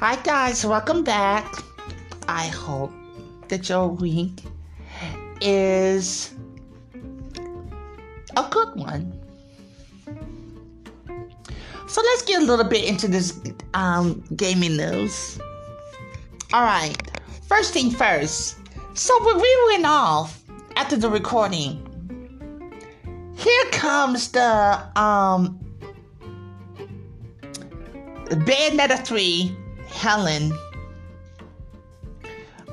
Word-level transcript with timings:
Hi, 0.00 0.14
guys, 0.14 0.64
welcome 0.64 1.02
back. 1.02 1.52
I 2.28 2.46
hope 2.46 2.92
that 3.48 3.68
your 3.68 3.88
week 3.88 4.44
is 5.40 6.32
a 8.36 8.46
good 8.48 8.76
one. 8.76 9.12
So 11.88 12.00
let's 12.00 12.22
get 12.26 12.42
a 12.42 12.44
little 12.44 12.64
bit 12.64 12.84
into 12.84 13.08
this 13.08 13.40
um, 13.74 14.22
gaming 14.36 14.76
news. 14.76 15.40
All 16.52 16.62
right, 16.62 16.94
first 17.48 17.74
thing 17.74 17.90
first. 17.90 18.56
So 18.94 19.12
when 19.24 19.40
we 19.40 19.64
went 19.72 19.84
off 19.84 20.44
after 20.76 20.96
the 20.96 21.10
recording, 21.10 21.82
here 23.36 23.64
comes 23.72 24.30
the 24.30 24.80
um, 24.94 25.58
Bayonetta 28.26 29.04
3 29.04 29.57
Helen. 29.90 30.52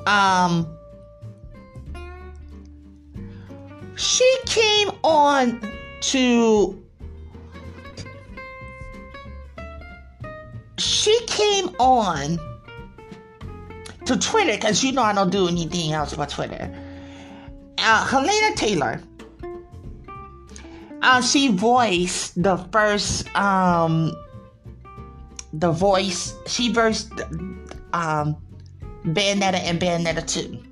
Um, 0.05 0.77
she 3.95 4.37
came 4.45 4.91
on 5.03 5.61
to. 6.01 6.81
She 10.77 11.17
came 11.27 11.69
on 11.79 12.39
to 14.05 14.17
Twitter 14.17 14.53
because 14.53 14.83
you 14.83 14.91
know 14.91 15.01
I 15.01 15.13
don't 15.13 15.29
do 15.31 15.47
anything 15.47 15.93
else 15.93 16.13
but 16.13 16.29
Twitter. 16.29 16.73
Uh, 17.77 18.05
Hellena 18.05 18.55
Taylor. 18.55 19.01
Uh, 21.01 21.21
she 21.21 21.49
voiced 21.49 22.41
the 22.41 22.57
first 22.71 23.33
um, 23.35 24.11
the 25.59 25.71
voice. 25.71 26.35
She 26.47 26.71
versed 26.71 27.11
um, 27.93 28.37
Bayonetta 29.03 29.59
and 29.59 29.79
Bayonetta 29.79 30.25
2. 30.25 30.63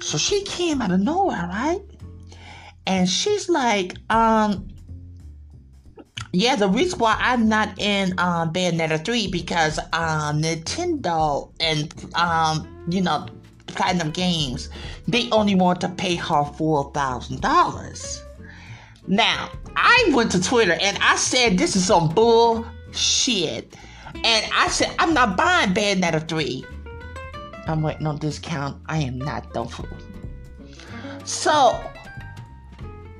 So 0.00 0.18
she 0.18 0.42
came 0.44 0.80
out 0.80 0.90
of 0.90 1.00
nowhere, 1.00 1.46
right? 1.48 1.80
And 2.86 3.08
she's 3.08 3.48
like, 3.48 3.96
um, 4.08 4.68
yeah, 6.32 6.56
the 6.56 6.68
reason 6.68 6.98
why 6.98 7.16
I'm 7.18 7.48
not 7.48 7.78
in 7.78 8.14
um, 8.18 8.52
Bayonetta 8.52 9.04
3 9.04 9.28
because 9.28 9.78
um, 9.92 10.42
Nintendo 10.42 11.52
and, 11.60 11.92
um, 12.14 12.86
you 12.88 13.02
know, 13.02 13.26
Platinum 13.66 14.10
Games, 14.10 14.70
they 15.06 15.28
only 15.30 15.54
want 15.54 15.80
to 15.82 15.88
pay 15.88 16.16
her 16.16 16.42
$4,000. 16.42 18.22
Now, 19.06 19.50
I 19.76 20.10
went 20.12 20.32
to 20.32 20.42
Twitter 20.42 20.76
and 20.80 20.98
I 21.00 21.16
said 21.16 21.58
this 21.58 21.76
is 21.76 21.86
some 21.86 22.08
bull 22.08 22.64
shit. 22.92 23.76
And 24.14 24.46
I 24.54 24.68
said, 24.68 24.94
I'm 24.98 25.14
not 25.14 25.36
buying 25.36 25.72
Bayonetta 25.72 26.28
3. 26.28 26.64
I'm 27.66 27.82
waiting 27.82 28.06
on 28.06 28.18
discount. 28.18 28.80
I 28.86 28.98
am 28.98 29.18
not 29.18 29.52
the 29.54 29.64
fool. 29.64 29.86
So, 31.24 31.80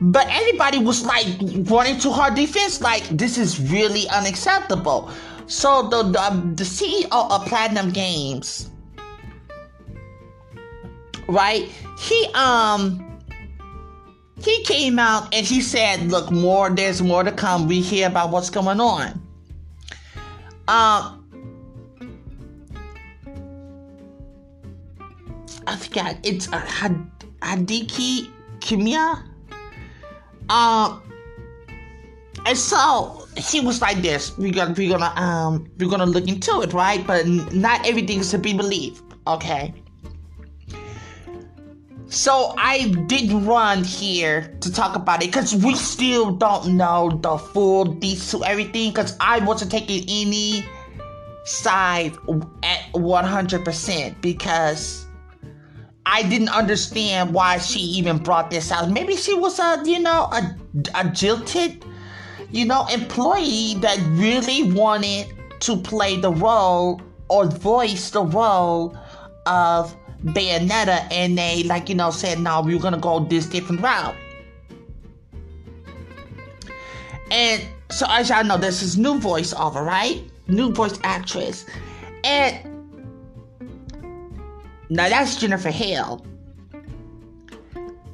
but 0.00 0.26
anybody 0.28 0.78
was 0.78 1.04
like 1.04 1.26
running 1.70 1.98
to 2.00 2.12
her 2.12 2.34
defense, 2.34 2.80
like 2.80 3.04
this 3.10 3.38
is 3.38 3.60
really 3.70 4.08
unacceptable. 4.08 5.10
So 5.46 5.88
the 5.88 6.02
the, 6.04 6.54
the 6.56 6.64
CEO 6.64 7.08
of 7.10 7.46
Platinum 7.46 7.90
Games, 7.90 8.70
right? 11.28 11.68
He 11.98 12.26
um 12.34 13.06
he 14.42 14.62
came 14.64 14.98
out 14.98 15.34
and 15.34 15.46
he 15.46 15.60
said, 15.60 16.10
"Look, 16.10 16.30
more. 16.30 16.70
There's 16.70 17.02
more 17.02 17.22
to 17.22 17.32
come. 17.32 17.68
We 17.68 17.80
hear 17.80 18.08
about 18.08 18.30
what's 18.30 18.50
going 18.50 18.80
on." 18.80 19.20
Um, 20.70 21.26
I 25.66 25.76
forgot. 25.76 26.16
It's 26.22 26.46
uh, 26.52 26.60
Had- 26.60 27.10
Hideki 27.42 28.30
Kamiya. 28.60 29.24
Um, 30.48 31.02
and 32.46 32.56
so 32.56 33.26
he 33.36 33.60
was 33.60 33.82
like 33.82 34.00
this. 34.00 34.36
We're 34.38 34.52
gonna 34.52 34.74
we're 34.76 34.96
gonna 34.96 35.12
um 35.20 35.68
we're 35.78 35.90
gonna 35.90 36.06
look 36.06 36.28
into 36.28 36.62
it, 36.62 36.72
right? 36.72 37.04
But 37.04 37.26
not 37.26 37.84
everything 37.84 38.20
is 38.20 38.30
to 38.30 38.38
be 38.38 38.54
believed. 38.54 39.02
Okay. 39.26 39.74
So 42.10 42.54
I 42.58 42.88
did 43.06 43.30
run 43.30 43.84
here 43.84 44.52
to 44.62 44.72
talk 44.72 44.96
about 44.96 45.22
it 45.22 45.26
because 45.26 45.54
we 45.54 45.76
still 45.76 46.32
don't 46.32 46.76
know 46.76 47.20
the 47.22 47.38
full 47.38 47.84
details 47.84 48.32
to 48.32 48.44
everything 48.44 48.90
because 48.90 49.16
I 49.20 49.38
wasn't 49.38 49.70
taking 49.70 50.04
any 50.08 50.64
side 51.44 52.16
at 52.64 52.92
100% 52.94 54.20
because 54.20 55.06
I 56.04 56.24
didn't 56.24 56.48
understand 56.48 57.32
why 57.32 57.58
she 57.58 57.78
even 57.78 58.18
brought 58.18 58.50
this 58.50 58.72
out. 58.72 58.90
Maybe 58.90 59.14
she 59.14 59.34
was 59.34 59.60
a, 59.60 59.80
you 59.84 60.00
know, 60.00 60.28
a, 60.32 60.56
a 60.96 61.08
jilted, 61.10 61.84
you 62.50 62.64
know, 62.64 62.88
employee 62.92 63.76
that 63.82 63.98
really 64.18 64.72
wanted 64.72 65.28
to 65.60 65.76
play 65.76 66.16
the 66.16 66.32
role 66.32 67.00
or 67.28 67.46
voice 67.46 68.10
the 68.10 68.24
role 68.24 68.96
of 69.46 69.94
Bayonetta 70.24 71.10
and 71.10 71.36
they 71.36 71.62
like 71.64 71.88
you 71.88 71.94
know 71.94 72.10
said 72.10 72.38
no 72.38 72.60
we're 72.60 72.78
gonna 72.78 72.98
go 72.98 73.20
this 73.20 73.46
different 73.46 73.80
route. 73.80 74.14
And 77.30 77.62
so 77.90 78.06
as 78.08 78.28
y'all 78.28 78.44
know 78.44 78.58
this 78.58 78.82
is 78.82 78.98
new 78.98 79.18
voiceover, 79.18 79.84
right? 79.84 80.22
New 80.48 80.72
voice 80.72 80.98
actress. 81.04 81.64
And 82.24 82.66
now 84.90 85.08
that's 85.08 85.36
Jennifer 85.36 85.70
Hale. 85.70 86.24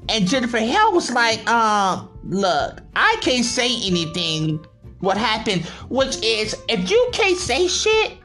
And 0.08 0.28
Jennifer 0.28 0.58
Hale 0.58 0.92
was 0.92 1.10
like 1.10 1.48
um 1.50 2.08
look 2.24 2.80
I 2.94 3.16
can't 3.20 3.44
say 3.44 3.66
anything 3.84 4.64
what 5.00 5.16
happened 5.16 5.64
which 5.88 6.22
is 6.24 6.54
if 6.68 6.90
you 6.90 7.08
can't 7.12 7.36
say 7.36 7.66
shit 7.68 8.18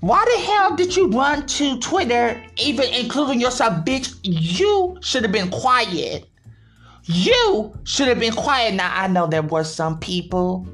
why 0.00 0.24
the 0.24 0.42
hell 0.42 0.76
did 0.76 0.96
you 0.96 1.08
run 1.08 1.46
to 1.46 1.78
Twitter, 1.78 2.42
even 2.56 2.88
including 2.94 3.40
yourself, 3.40 3.84
bitch? 3.84 4.18
You 4.22 4.96
should 5.02 5.22
have 5.22 5.32
been 5.32 5.50
quiet. 5.50 6.26
You 7.04 7.78
should 7.84 8.08
have 8.08 8.18
been 8.18 8.32
quiet. 8.32 8.74
Now 8.74 8.90
I 8.94 9.08
know 9.08 9.26
there 9.26 9.42
were 9.42 9.64
some 9.64 9.98
people 9.98 10.66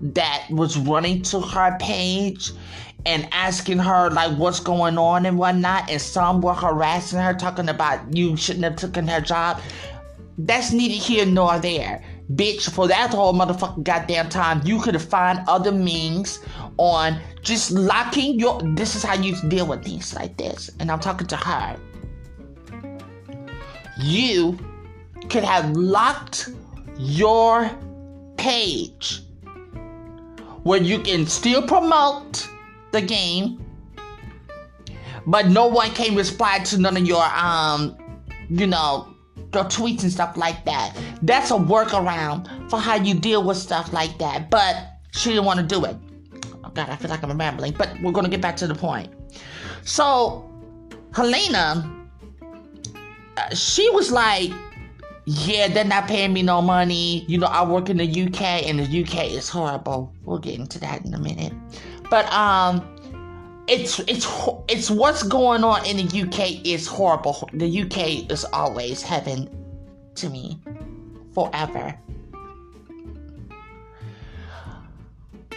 that 0.00 0.46
was 0.50 0.78
running 0.78 1.22
to 1.22 1.40
her 1.40 1.76
page 1.80 2.52
and 3.04 3.28
asking 3.32 3.78
her 3.78 4.10
like 4.10 4.36
what's 4.38 4.60
going 4.60 4.96
on 4.96 5.26
and 5.26 5.38
whatnot, 5.38 5.90
and 5.90 6.00
some 6.00 6.40
were 6.40 6.54
harassing 6.54 7.18
her, 7.18 7.34
talking 7.34 7.68
about 7.68 8.16
you 8.16 8.36
shouldn't 8.36 8.64
have 8.64 8.76
taken 8.76 9.08
her 9.08 9.20
job. 9.20 9.60
That's 10.38 10.72
neither 10.72 10.94
here 10.94 11.26
nor 11.26 11.58
there. 11.58 12.04
Bitch, 12.30 12.70
for 12.70 12.86
that 12.88 13.10
whole 13.10 13.34
motherfucking 13.34 13.82
goddamn 13.82 14.28
time, 14.28 14.62
you 14.64 14.80
could 14.80 14.94
have 14.94 15.04
found 15.04 15.40
other 15.48 15.72
means 15.72 16.38
on 16.78 17.20
just 17.42 17.72
locking 17.72 18.38
your. 18.38 18.60
This 18.74 18.94
is 18.94 19.02
how 19.02 19.14
you 19.14 19.36
deal 19.48 19.66
with 19.66 19.84
things 19.84 20.14
like 20.14 20.36
this. 20.36 20.70
And 20.78 20.90
I'm 20.90 21.00
talking 21.00 21.26
to 21.26 21.36
her. 21.36 21.76
You 24.00 24.58
could 25.28 25.44
have 25.44 25.70
locked 25.76 26.50
your 26.98 27.70
page 28.36 29.22
where 30.62 30.80
you 30.80 31.00
can 31.00 31.26
still 31.26 31.62
promote 31.62 32.48
the 32.92 33.00
game, 33.00 33.64
but 35.26 35.48
no 35.48 35.66
one 35.66 35.90
can 35.90 36.14
reply 36.14 36.60
to 36.60 36.78
none 36.78 36.96
of 36.96 37.06
your, 37.06 37.22
um, 37.22 37.96
you 38.48 38.66
know, 38.66 39.11
your 39.54 39.64
tweets 39.64 40.02
and 40.02 40.12
stuff 40.12 40.36
like 40.36 40.64
that. 40.64 40.96
That's 41.22 41.50
a 41.50 41.54
workaround 41.54 42.70
for 42.70 42.78
how 42.78 42.96
you 42.96 43.14
deal 43.14 43.42
with 43.42 43.56
stuff 43.56 43.92
like 43.92 44.18
that. 44.18 44.50
But 44.50 44.76
she 45.12 45.30
didn't 45.30 45.44
want 45.44 45.60
to 45.60 45.66
do 45.66 45.84
it. 45.84 45.96
Oh 46.64 46.70
God, 46.70 46.88
I 46.88 46.96
feel 46.96 47.10
like 47.10 47.22
I'm 47.22 47.36
rambling, 47.38 47.74
but 47.76 47.90
we're 48.02 48.12
gonna 48.12 48.28
get 48.28 48.40
back 48.40 48.56
to 48.56 48.66
the 48.66 48.74
point. 48.74 49.12
So, 49.84 50.48
Hellena, 51.14 52.06
uh, 53.36 53.54
she 53.54 53.88
was 53.90 54.10
like, 54.10 54.52
yeah, 55.24 55.68
they're 55.68 55.84
not 55.84 56.08
paying 56.08 56.32
me 56.32 56.42
no 56.42 56.62
money. 56.62 57.24
You 57.28 57.38
know, 57.38 57.46
I 57.46 57.64
work 57.64 57.90
in 57.90 57.98
the 57.98 58.06
UK 58.06 58.66
and 58.66 58.78
the 58.78 59.02
UK 59.02 59.30
is 59.30 59.48
horrible. 59.48 60.12
We'll 60.24 60.38
get 60.38 60.58
into 60.58 60.78
that 60.80 61.04
in 61.04 61.14
a 61.14 61.18
minute. 61.18 61.52
But 62.10 62.30
um 62.32 63.01
it's 63.68 64.00
it's 64.00 64.26
it's 64.68 64.90
what's 64.90 65.22
going 65.22 65.64
on 65.64 65.84
in 65.86 65.96
the 65.96 66.22
UK 66.22 66.64
is 66.66 66.86
horrible. 66.86 67.48
The 67.52 67.82
UK 67.82 68.30
is 68.30 68.44
always 68.46 69.02
heaven 69.02 69.48
to 70.16 70.28
me 70.28 70.58
forever. 71.34 71.96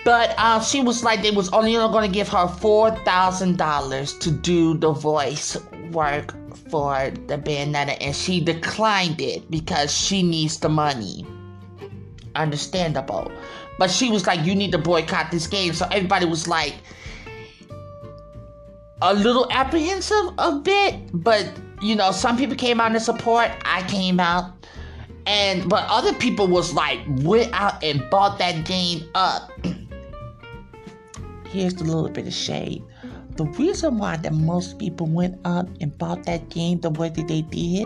But 0.04 0.36
uh, 0.38 0.62
she 0.62 0.82
was 0.82 1.04
like, 1.04 1.24
they 1.24 1.32
was 1.32 1.50
only 1.50 1.74
going 1.74 2.08
to 2.10 2.14
give 2.14 2.30
her 2.30 2.48
four 2.48 2.92
thousand 2.92 3.58
dollars 3.58 4.14
to 4.20 4.30
do 4.30 4.78
the 4.78 4.92
voice 4.92 5.58
work 5.92 6.36
for 6.70 7.12
the 7.28 7.38
Bayonetta, 7.38 7.98
and 8.00 8.16
she 8.16 8.40
declined 8.40 9.20
it 9.20 9.50
because 9.50 9.92
she 9.92 10.22
needs 10.22 10.60
the 10.60 10.70
money. 10.70 11.26
Understandable, 12.36 13.32
but 13.80 13.90
she 13.90 14.12
was 14.12 14.28
like, 14.28 14.46
you 14.46 14.54
need 14.54 14.72
to 14.74 14.78
boycott 14.78 15.32
this 15.32 15.48
game. 15.48 15.74
So 15.74 15.88
everybody 15.90 16.26
was 16.26 16.48
like, 16.48 16.76
a 19.02 19.14
little 19.14 19.48
apprehensive 19.52 20.34
a 20.38 20.60
bit, 20.60 20.96
but 21.14 21.52
you 21.82 21.96
know, 21.96 22.12
some 22.12 22.38
people 22.38 22.56
came 22.56 22.80
out 22.80 22.90
to 22.94 23.00
support. 23.00 23.52
I 23.66 23.84
came 23.84 24.20
out, 24.20 24.54
and 25.26 25.70
but 25.70 25.86
other 25.90 26.14
people 26.14 26.48
was 26.48 26.74
like 26.74 27.00
went 27.08 27.54
out 27.54 27.84
and 27.84 28.08
bought 28.10 28.40
that 28.40 28.66
game 28.66 29.04
up. 29.14 29.52
Here's 31.48 31.74
a 31.76 31.84
little 31.84 32.10
bit 32.10 32.28
of 32.28 32.34
shade. 32.34 32.84
The 33.36 33.46
reason 33.46 33.98
why 33.98 34.16
that 34.18 34.34
most 34.34 34.80
people 34.80 35.08
went 35.08 35.40
up 35.46 35.68
and 35.82 35.98
bought 35.98 36.24
that 36.24 36.50
game 36.50 36.80
the 36.80 36.90
way 36.90 37.10
that 37.10 37.28
they 37.28 37.42
did 37.42 37.86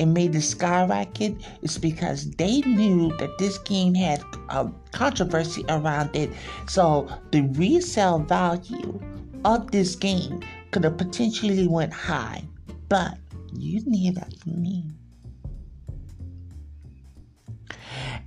and 0.00 0.12
made 0.12 0.34
it 0.34 0.42
skyrocket 0.42 1.34
is 1.62 1.78
because 1.78 2.30
they 2.32 2.60
knew 2.62 3.14
that 3.18 3.36
this 3.38 3.58
game 3.58 3.94
had 3.94 4.22
a 4.48 4.70
controversy 4.92 5.64
around 5.68 6.14
it. 6.16 6.30
So 6.66 7.08
the 7.30 7.42
resale 7.42 8.18
value 8.18 9.00
of 9.44 9.70
this 9.70 9.94
game 9.94 10.40
could 10.70 10.84
have 10.84 10.96
potentially 10.96 11.66
went 11.66 11.92
high, 11.92 12.42
but 12.88 13.18
you 13.52 13.78
didn't 13.78 13.94
hear 13.94 14.12
that 14.12 14.32
from 14.38 14.62
me. 14.62 14.84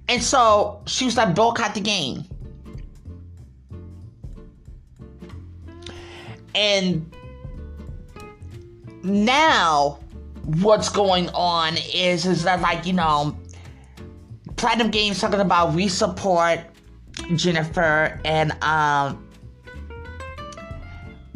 And 0.07 0.23
so 0.23 0.81
she 0.87 1.05
was 1.05 1.17
like, 1.17 1.35
boycott 1.35 1.75
the 1.75 1.81
game. 1.81 2.25
And 6.55 7.13
now 9.03 9.99
what's 10.43 10.89
going 10.89 11.29
on 11.29 11.77
is 11.93 12.25
is 12.25 12.43
that 12.43 12.59
like, 12.61 12.85
you 12.85 12.93
know, 12.93 13.37
Platinum 14.55 14.89
Games 14.89 15.21
talking 15.21 15.39
about 15.39 15.73
we 15.73 15.87
support 15.87 16.59
Jennifer 17.35 18.19
and 18.25 18.51
um 18.63 19.28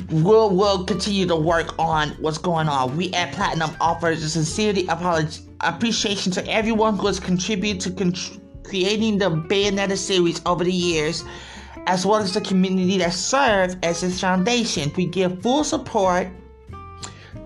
we'll, 0.10 0.56
we'll 0.56 0.86
continue 0.86 1.26
to 1.28 1.36
work 1.36 1.78
on 1.80 2.10
what's 2.20 2.38
going 2.38 2.68
on. 2.68 2.96
We 2.98 3.14
at 3.14 3.34
Platinum 3.34 3.72
offers 3.80 4.24
a 4.24 4.30
sincerely 4.30 4.88
apology, 4.88 5.42
appreciation 5.62 6.32
to 6.34 6.48
everyone 6.50 6.98
who 6.98 7.08
has 7.08 7.20
contributed 7.20 7.82
to 7.82 7.92
con- 7.92 8.14
creating 8.64 9.18
the 9.18 9.30
Bayonetta 9.30 9.98
series 9.98 10.42
over 10.46 10.64
the 10.64 10.72
years, 10.72 11.24
as 11.88 12.06
well 12.06 12.22
as 12.22 12.34
the 12.34 12.42
community 12.42 12.98
that 13.00 13.14
served 13.14 13.84
as 13.84 14.04
its 14.04 14.20
foundation. 14.20 14.92
We 14.96 15.06
give 15.06 15.42
full 15.42 15.64
support 15.64 16.30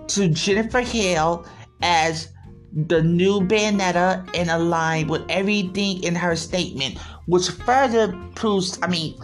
to 0.08 0.28
Jennifer 0.28 0.80
Hale 0.80 1.46
as 1.82 2.28
the 2.72 3.02
new 3.02 3.40
Bayonetta 3.40 4.28
and 4.34 4.50
align 4.50 5.08
with 5.08 5.22
everything 5.28 6.02
in 6.02 6.14
her 6.14 6.36
statement, 6.36 6.98
which 7.26 7.48
further 7.48 8.16
proves, 8.34 8.78
I 8.82 8.88
mean, 8.88 9.16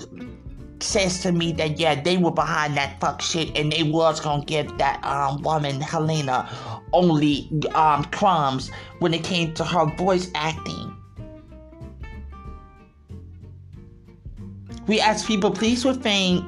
says 0.84 1.20
to 1.22 1.32
me 1.32 1.52
that 1.52 1.78
yeah, 1.78 2.00
they 2.00 2.16
were 2.16 2.30
behind 2.30 2.76
that 2.76 3.00
fuck 3.00 3.20
shit 3.20 3.56
and 3.56 3.72
they 3.72 3.82
was 3.82 4.20
gonna 4.20 4.44
give 4.44 4.76
that 4.78 5.02
um 5.04 5.42
woman 5.42 5.80
Hellena 5.80 6.48
only 6.92 7.50
um 7.74 8.04
crumbs 8.06 8.70
when 8.98 9.14
it 9.14 9.24
came 9.24 9.54
to 9.54 9.64
her 9.64 9.86
voice 9.96 10.30
acting. 10.34 10.96
We 14.86 15.00
ask 15.00 15.26
people 15.26 15.50
please 15.50 15.84
refrain 15.84 16.44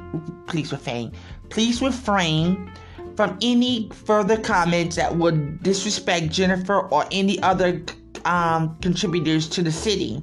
please 0.46 0.70
refrain 0.70 1.12
please 1.48 1.80
refrain 1.80 2.70
from 3.16 3.38
any 3.40 3.88
further 4.04 4.36
comments 4.36 4.96
that 4.96 5.16
would 5.16 5.62
disrespect 5.62 6.28
Jennifer 6.28 6.80
or 6.88 7.06
any 7.10 7.40
other 7.42 7.82
um, 8.26 8.76
contributors 8.80 9.48
to 9.50 9.62
the 9.62 9.72
city. 9.72 10.20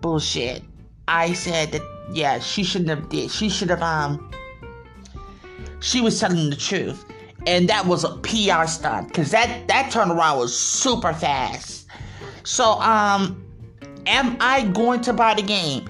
Bullshit. 0.00 0.62
I 1.08 1.32
said 1.32 1.72
that 1.72 1.82
yeah, 2.12 2.38
she 2.38 2.64
shouldn't 2.64 2.90
have 2.90 3.08
did. 3.08 3.30
She 3.30 3.48
should 3.48 3.70
have 3.70 3.82
um 3.82 4.30
she 5.80 6.00
was 6.00 6.18
telling 6.18 6.50
the 6.50 6.56
truth. 6.56 7.04
And 7.46 7.68
that 7.68 7.84
was 7.84 8.04
a 8.04 8.16
PR 8.18 8.66
stunt 8.66 9.08
because 9.08 9.30
that 9.30 9.68
that 9.68 9.92
turnaround 9.92 10.38
was 10.38 10.56
super 10.56 11.12
fast. 11.12 11.86
So 12.44 12.80
um 12.80 13.44
am 14.06 14.36
I 14.40 14.64
going 14.64 15.00
to 15.02 15.12
buy 15.12 15.34
the 15.34 15.42
game? 15.42 15.88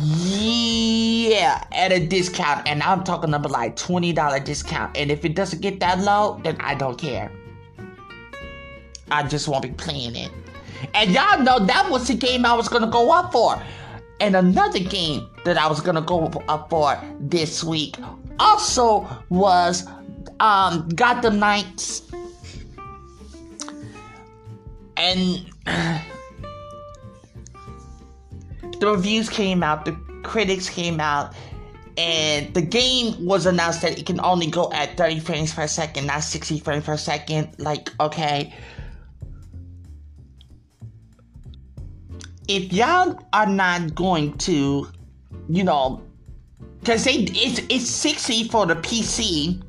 Yeah, 0.00 1.62
at 1.72 1.92
a 1.92 2.06
discount, 2.06 2.66
and 2.66 2.82
I'm 2.82 3.04
talking 3.04 3.34
about 3.34 3.50
like 3.50 3.76
twenty 3.76 4.12
dollar 4.12 4.40
discount. 4.40 4.96
And 4.96 5.10
if 5.10 5.24
it 5.24 5.34
doesn't 5.34 5.60
get 5.60 5.80
that 5.80 5.98
low, 5.98 6.40
then 6.42 6.56
I 6.60 6.74
don't 6.74 6.96
care. 6.96 7.30
I 9.10 9.22
just 9.24 9.48
won't 9.48 9.62
be 9.62 9.70
playing 9.70 10.16
it. 10.16 10.30
And 10.94 11.10
y'all 11.10 11.40
know 11.40 11.58
that 11.58 11.90
was 11.90 12.08
the 12.08 12.14
game 12.14 12.46
I 12.46 12.54
was 12.54 12.68
gonna 12.68 12.90
go 12.90 13.12
up 13.12 13.32
for. 13.32 13.62
And 14.22 14.36
another 14.36 14.78
game 14.78 15.28
that 15.44 15.58
I 15.58 15.66
was 15.66 15.80
gonna 15.80 16.00
go 16.00 16.26
up 16.48 16.70
for 16.70 16.96
this 17.18 17.64
week 17.64 17.96
also 18.38 19.04
was 19.30 19.84
um, 20.38 20.88
Gotham 20.90 21.40
Knights. 21.40 22.02
And 24.96 25.44
the 28.78 28.86
reviews 28.86 29.28
came 29.28 29.64
out, 29.64 29.86
the 29.86 29.98
critics 30.22 30.68
came 30.68 31.00
out, 31.00 31.34
and 31.98 32.54
the 32.54 32.62
game 32.62 33.26
was 33.26 33.44
announced 33.44 33.82
that 33.82 33.98
it 33.98 34.06
can 34.06 34.20
only 34.20 34.46
go 34.46 34.70
at 34.72 34.96
30 34.96 35.18
frames 35.18 35.52
per 35.52 35.66
second, 35.66 36.06
not 36.06 36.22
60 36.22 36.60
frames 36.60 36.84
per 36.84 36.96
second. 36.96 37.56
Like, 37.58 37.90
okay, 37.98 38.54
if 42.48 42.72
y'all 42.72 43.18
are 43.32 43.46
not 43.46 43.94
going 43.94 44.36
to, 44.38 44.88
you 45.48 45.64
know, 45.64 46.02
because 46.80 47.04
they 47.04 47.12
it's 47.12 47.60
it's 47.68 47.88
60 47.88 48.48
for 48.48 48.66
the 48.66 48.74
PC, 48.76 49.62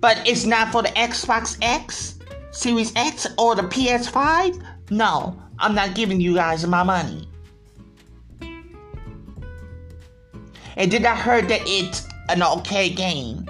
but 0.00 0.20
it's 0.26 0.44
not 0.44 0.70
for 0.70 0.82
the 0.82 0.90
Xbox 0.90 1.56
X, 1.62 2.18
Series 2.50 2.92
X, 2.96 3.26
or 3.38 3.54
the 3.54 3.62
PS5. 3.62 4.62
No, 4.90 5.40
I'm 5.58 5.74
not 5.74 5.94
giving 5.94 6.20
you 6.20 6.34
guys 6.34 6.66
my 6.66 6.82
money. 6.82 7.28
And 10.76 10.90
then 10.90 11.06
I 11.06 11.14
heard 11.14 11.48
that 11.48 11.60
it's 11.64 12.06
an 12.28 12.42
okay 12.42 12.90
game. 12.90 13.46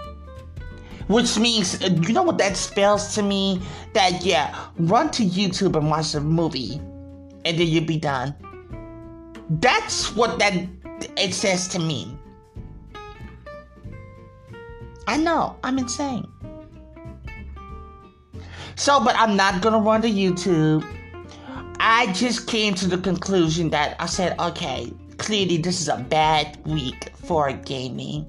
Which 1.08 1.38
means, 1.38 1.82
uh, 1.82 1.88
you 1.88 2.14
know 2.14 2.22
what 2.22 2.38
that 2.38 2.56
spells 2.56 3.14
to 3.14 3.22
me? 3.22 3.60
That, 3.92 4.24
yeah, 4.24 4.68
run 4.78 5.10
to 5.12 5.22
YouTube 5.22 5.76
and 5.76 5.90
watch 5.90 6.12
the 6.12 6.20
movie, 6.20 6.76
and 7.44 7.58
then 7.58 7.66
you'll 7.66 7.84
be 7.84 7.98
done. 7.98 8.34
That's 9.50 10.14
what 10.14 10.38
that 10.38 10.54
it 11.16 11.34
says 11.34 11.68
to 11.68 11.78
me. 11.78 12.16
I 15.06 15.16
know, 15.18 15.56
I'm 15.62 15.78
insane. 15.78 16.26
So, 18.76 19.02
but 19.04 19.14
I'm 19.16 19.36
not 19.36 19.62
gonna 19.62 19.78
run 19.78 20.02
to 20.02 20.08
YouTube. 20.08 20.84
I 21.78 22.12
just 22.12 22.46
came 22.46 22.74
to 22.76 22.88
the 22.88 22.98
conclusion 22.98 23.70
that 23.70 23.96
I 24.00 24.06
said, 24.06 24.38
okay, 24.40 24.92
clearly 25.18 25.58
this 25.58 25.80
is 25.80 25.88
a 25.88 25.98
bad 25.98 26.58
week 26.64 27.12
for 27.16 27.52
gaming. 27.52 28.26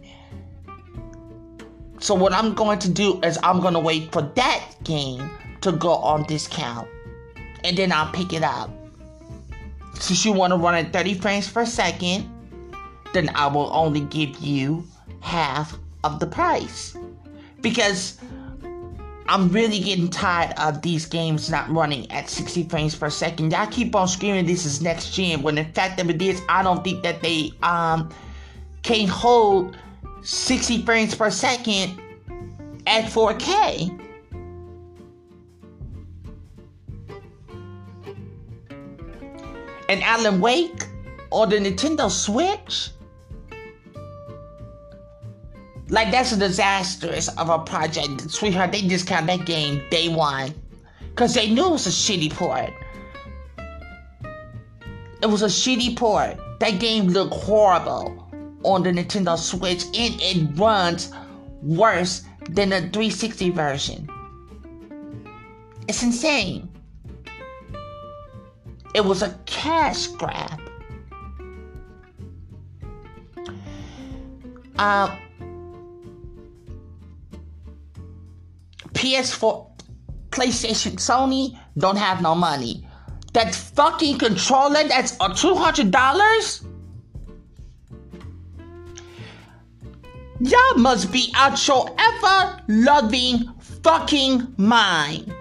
So, 2.00 2.14
what 2.14 2.34
I'm 2.34 2.54
going 2.54 2.80
to 2.80 2.90
do 2.90 3.20
is 3.22 3.40
I'm 3.42 3.62
gonna 3.62 3.80
wait 3.80 4.12
for 4.12 4.22
that 4.22 4.66
game 4.84 5.30
to 5.62 5.72
go 5.72 5.94
on 5.94 6.24
discount 6.24 6.88
and 7.64 7.76
then 7.78 7.92
I'll 7.92 8.12
pick 8.12 8.34
it 8.34 8.44
up. 8.44 8.70
Since 10.00 10.26
you 10.26 10.34
want 10.34 10.52
to 10.52 10.58
run 10.58 10.76
at 10.76 10.94
30 10.94 11.16
frames 11.16 11.50
per 11.50 11.66
second, 11.66 12.30
then 13.14 13.30
I 13.36 13.48
will 13.48 13.70
only 13.74 14.02
give 14.02 14.38
you 14.40 14.86
half 15.22 15.78
of 16.04 16.20
the 16.20 16.28
price. 16.28 16.96
Because 17.62 18.20
I'm 19.28 19.50
really 19.50 19.80
getting 19.80 20.10
tired 20.10 20.54
of 20.60 20.82
these 20.82 21.06
games 21.06 21.50
not 21.50 21.70
running 21.70 22.10
at 22.12 22.30
60 22.30 22.64
frames 22.70 22.96
per 22.96 23.10
second. 23.10 23.52
Y'all 23.52 23.66
keep 23.68 23.96
on 23.96 24.08
screaming 24.08 24.46
this 24.46 24.66
is 24.66 24.82
next 24.82 25.14
gen 25.14 25.42
when 25.42 25.58
in 25.58 25.72
fact 25.74 26.00
of 26.00 26.10
it 26.10 26.22
is 26.22 26.42
I 26.48 26.62
don't 26.62 26.84
think 26.84 27.02
that 27.04 27.22
they 27.22 27.52
um 27.64 28.10
can 28.84 29.08
hold 29.08 29.78
60 30.22 30.84
frames 30.84 31.16
per 31.16 31.32
second 31.32 32.00
at 32.86 33.06
4K. 33.06 34.05
And 39.90 40.02
Alan 40.04 40.40
Wake 40.40 40.88
or 41.32 41.48
the 41.48 41.58
Nintendo 41.58 42.10
Switch. 42.10 42.92
Like 45.90 46.12
that's 46.12 46.32
a 46.32 46.38
disastrous 46.38 47.28
of 47.38 47.50
a 47.50 47.60
project, 47.60 48.30
sweetheart. 48.32 48.72
They 48.72 48.82
discount 48.82 49.28
that 49.28 49.46
game 49.46 49.84
day 49.92 50.10
one, 50.10 50.54
cause 51.16 51.36
they 51.36 51.50
knew 51.50 51.68
it 51.68 51.72
was 51.72 51.88
a 51.88 51.92
shitty 51.92 52.32
port. 52.32 52.74
It 55.22 55.28
was 55.28 55.44
a 55.44 55.48
shitty 55.48 55.96
port. 55.96 56.38
That 56.60 56.80
game 56.80 57.08
looked 57.08 57.34
horrible 57.34 58.22
on 58.64 58.84
the 58.84 58.92
Nintendo 58.92 59.38
Switch, 59.38 59.86
and 59.86 60.20
it 60.22 60.58
runs 60.58 61.12
worse 61.62 62.24
than 62.50 62.70
the 62.70 62.82
360 62.82 63.50
version. 63.52 64.10
It's 65.88 66.02
insane. 66.02 66.70
It 68.96 69.04
was 69.04 69.22
a 69.22 69.38
cash 69.46 70.08
grab. 70.08 70.62
Uh, 74.80 75.14
PS4, 78.94 79.68
PlayStation, 80.30 80.94
Sony 80.94 81.60
don't 81.78 81.98
have 81.98 82.22
no 82.22 82.36
money. 82.36 82.88
That 83.34 83.54
fucking 83.54 84.18
controller 84.18 84.86
that's 84.88 85.12
a 85.16 85.28
$200? 85.28 86.66
Y'all 90.40 90.78
must 90.78 91.12
be 91.12 91.34
out 91.36 91.68
your 91.68 91.94
ever 92.00 92.62
loving 92.70 93.52
fucking 93.60 94.54
mind. 94.56 95.36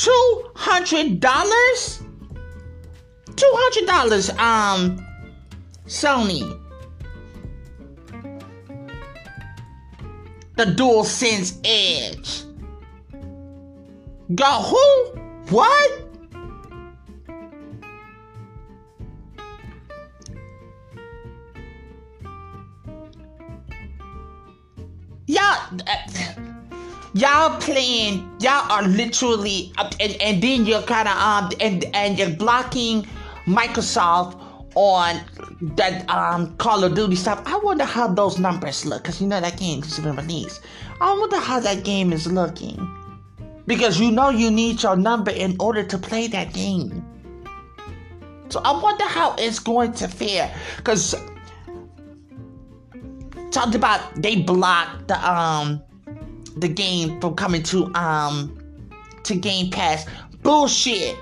Two 0.00 0.50
hundred 0.54 1.20
dollars? 1.20 2.00
Two 3.36 3.52
hundred 3.52 3.86
dollars, 3.86 4.30
um, 4.30 5.06
Sony. 5.86 6.58
The 10.56 10.64
Dual 10.64 11.04
Sense 11.04 11.58
Edge. 11.64 12.44
Got 14.34 14.62
who? 14.62 15.20
What? 15.50 16.10
y'all 25.26 26.49
y'all 27.14 27.58
playing. 27.60 28.30
Y'all 28.40 28.70
are 28.70 28.82
literally 28.82 29.72
and, 29.78 30.16
and 30.20 30.42
then 30.42 30.66
you're 30.66 30.82
kind 30.82 31.08
of 31.08 31.16
um 31.16 31.50
and 31.60 31.84
and 31.94 32.18
you're 32.18 32.30
blocking 32.30 33.06
microsoft 33.46 34.40
on 34.74 35.20
that 35.76 36.08
um 36.08 36.56
call 36.56 36.84
of 36.84 36.94
duty 36.94 37.16
stuff. 37.16 37.42
I 37.46 37.58
wonder 37.58 37.84
how 37.84 38.08
those 38.08 38.38
numbers 38.38 38.84
look 38.86 39.02
because 39.02 39.20
you 39.20 39.26
know 39.26 39.40
that 39.40 39.58
game 39.58 39.82
has 39.82 39.98
been 39.98 40.16
released. 40.16 40.62
I 41.00 41.12
wonder 41.18 41.38
how 41.38 41.60
that 41.60 41.84
game 41.84 42.12
is 42.12 42.26
looking. 42.30 42.96
Because 43.66 44.00
you 44.00 44.10
know 44.10 44.30
you 44.30 44.50
need 44.50 44.82
your 44.82 44.96
number 44.96 45.30
in 45.30 45.56
order 45.60 45.84
to 45.84 45.98
play 45.98 46.26
that 46.28 46.52
game. 46.52 47.06
So 48.48 48.60
i 48.64 48.72
wonder 48.82 49.04
how 49.04 49.36
it's 49.38 49.60
going 49.60 49.92
to 49.94 50.08
fare 50.08 50.52
because 50.76 51.14
talked 53.52 53.76
about 53.76 54.00
they 54.20 54.42
blocked 54.42 55.06
the 55.06 55.30
um 55.30 55.82
the 56.56 56.68
game 56.68 57.20
from 57.20 57.34
coming 57.34 57.62
to 57.64 57.92
um 57.94 58.56
to 59.24 59.34
Game 59.34 59.70
Pass. 59.70 60.06
Bullshit. 60.42 61.16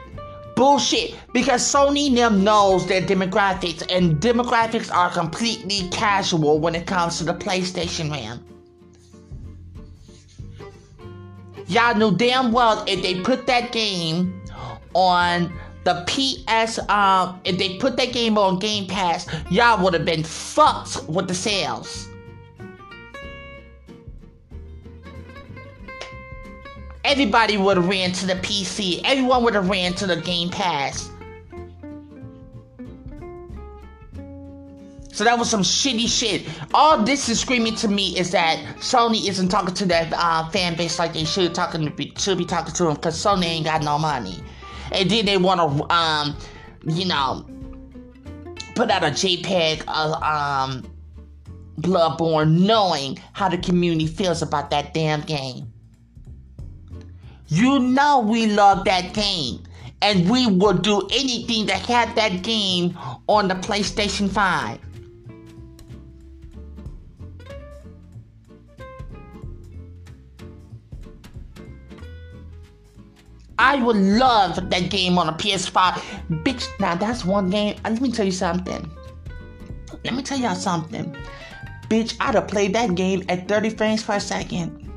Bullshit. 0.55 1.15
Because 1.33 1.63
Sony 1.63 2.15
them 2.15 2.43
knows 2.43 2.87
their 2.87 3.03
demographics 3.03 3.85
and 3.91 4.17
demographics 4.17 4.93
are 4.93 5.11
completely 5.11 5.89
casual 5.91 6.59
when 6.59 6.75
it 6.75 6.87
comes 6.87 7.19
to 7.19 7.25
the 7.25 7.35
PlayStation 7.35 8.11
man. 8.11 8.45
Y'all 11.67 11.95
knew 11.95 12.17
damn 12.17 12.51
well 12.51 12.83
if 12.89 13.03
they 13.03 13.21
put 13.21 13.47
that 13.47 13.73
game 13.73 14.41
on 14.95 15.53
the 15.85 16.05
PS, 16.07 16.79
um, 16.89 17.41
if 17.45 17.59
they 17.59 17.77
put 17.77 17.97
that 17.97 18.13
game 18.13 18.39
on 18.39 18.59
Game 18.59 18.87
Pass, 18.87 19.27
y'all 19.51 19.83
would 19.83 19.95
have 19.95 20.05
been 20.05 20.25
fucked 20.25 21.05
with 21.09 21.29
the 21.29 21.35
sales. 21.35 22.08
Everybody 27.05 27.57
would 27.57 27.77
have 27.77 27.89
ran 27.89 28.13
to 28.13 28.27
the 28.27 28.35
PC. 28.35 29.01
Everyone 29.05 29.45
would 29.45 29.55
have 29.55 29.69
ran 29.69 29.95
to 29.95 30.07
the 30.07 30.17
Game 30.17 30.51
Pass. 30.51 31.11
So 35.19 35.25
that 35.25 35.37
was 35.37 35.51
some 35.51 35.63
shitty 35.63 36.07
shit. 36.09 36.47
All 36.73 37.03
this 37.03 37.29
is 37.29 37.41
screaming 37.41 37.75
to 37.77 37.89
me 37.89 38.17
is 38.17 38.31
that 38.31 38.59
Sony 38.77 39.29
isn't 39.29 39.49
talking 39.49 39.75
to 39.75 39.87
that 39.87 40.13
uh, 40.17 40.49
fan 40.51 40.77
base 40.77 40.97
like 41.01 41.13
they 41.13 41.25
should 41.25 41.57
talking 41.57 41.85
to 41.87 41.91
be, 41.91 42.13
should 42.17 42.39
be 42.39 42.45
talking 42.45 42.73
to 42.75 42.85
them 42.85 42.95
because 42.95 43.21
Sony 43.21 43.47
ain't 43.47 43.65
got 43.65 43.83
no 43.83 43.99
money, 43.99 44.37
and 44.93 45.11
then 45.11 45.27
they 45.27 45.37
want 45.37 45.59
to 45.61 45.93
um, 45.93 46.37
you 46.87 47.05
know, 47.05 47.45
put 48.77 48.91
out 48.93 49.03
a 49.03 49.09
JPEG 49.09 49.83
of 49.89 50.23
um, 50.23 50.85
Bloodborne, 51.81 52.61
knowing 52.61 53.19
how 53.33 53.49
the 53.49 53.59
community 53.59 54.07
feels 54.07 54.41
about 54.41 54.71
that 54.71 54.95
damn 54.95 55.23
game. 55.23 55.73
You 57.49 57.79
know 57.79 58.21
we 58.21 58.47
love 58.47 58.85
that 58.85 59.15
game. 59.15 59.63
And 60.01 60.31
we 60.31 60.47
will 60.47 60.75
do 60.75 61.01
anything 61.13 61.67
to 61.67 61.75
have 61.75 62.15
that 62.15 62.43
game 62.43 62.97
on 63.27 63.49
the 63.49 63.55
PlayStation 63.55 64.31
5. 64.31 64.79
I 73.61 73.83
would 73.83 73.97
love 73.97 74.71
that 74.71 74.89
game 74.89 75.19
on 75.19 75.29
a 75.29 75.33
PS5. 75.33 75.95
Bitch, 76.45 76.69
now 76.79 76.95
that's 76.95 77.25
one 77.25 77.51
game. 77.51 77.77
Uh, 77.85 77.91
let 77.91 78.01
me 78.01 78.13
tell 78.13 78.25
you 78.25 78.33
something. 78.33 78.89
Let 80.05 80.15
me 80.15 80.23
tell 80.23 80.39
y'all 80.39 80.55
something. 80.55 81.17
Bitch, 81.89 82.17
I'd 82.21 82.37
have 82.37 82.47
played 82.47 82.73
that 82.75 82.95
game 82.95 83.25
at 83.29 83.49
30 83.49 83.71
frames 83.71 84.05
per 84.05 84.21
second. 84.21 84.88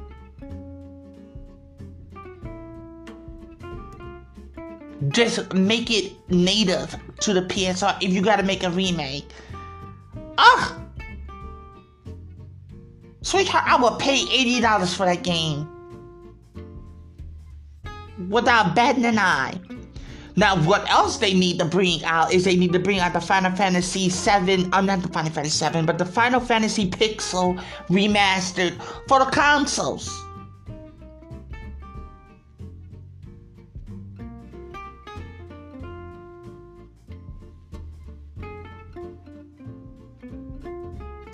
Just 5.12 5.54
make 5.54 5.90
it 5.92 6.14
native 6.30 6.96
to 7.22 7.34
the 7.34 7.42
PSR 7.42 8.02
if 8.02 8.12
you 8.12 8.22
gotta 8.22 8.44
make 8.44 8.64
a 8.64 8.70
remake. 8.70 9.30
Ugh! 10.38 10.82
Sweetheart, 13.22 13.64
I 13.68 13.82
would 13.82 14.00
pay 14.00 14.18
$80 14.18 14.96
for 14.96 15.06
that 15.06 15.24
game. 15.24 15.68
Without 18.30 18.76
batting 18.76 19.06
an 19.06 19.20
eye. 19.20 19.60
Now, 20.36 20.56
what 20.64 20.90
else 20.90 21.18
they 21.18 21.34
need 21.34 21.60
to 21.60 21.66
bring 21.66 22.04
out 22.04 22.34
is 22.34 22.46
they 22.46 22.56
need 22.56 22.74
to 22.74 22.80
bring 22.80 23.00
out 23.00 23.14
the 23.14 23.22
Final 23.22 23.52
Fantasy 23.52 24.10
VII, 24.10 24.66
I'm 24.72 24.74
uh, 24.74 24.82
not 24.82 25.02
the 25.02 25.10
Final 25.10 25.32
Fantasy 25.32 25.68
VII, 25.68 25.84
but 25.84 25.98
the 25.98 26.06
Final 26.06 26.40
Fantasy 26.40 26.90
Pixel 26.90 27.62
remastered 27.90 28.82
for 29.08 29.20
the 29.20 29.26
consoles. 29.26 30.10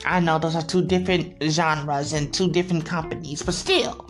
I 0.08 0.20
know 0.20 0.40
those 0.40 0.56
are 0.56 0.62
two 0.62 0.84
different 0.86 1.42
genres 1.44 2.14
and 2.14 2.34
two 2.34 2.50
different 2.50 2.86
companies, 2.86 3.44
but 3.44 3.54
still. 3.54 4.10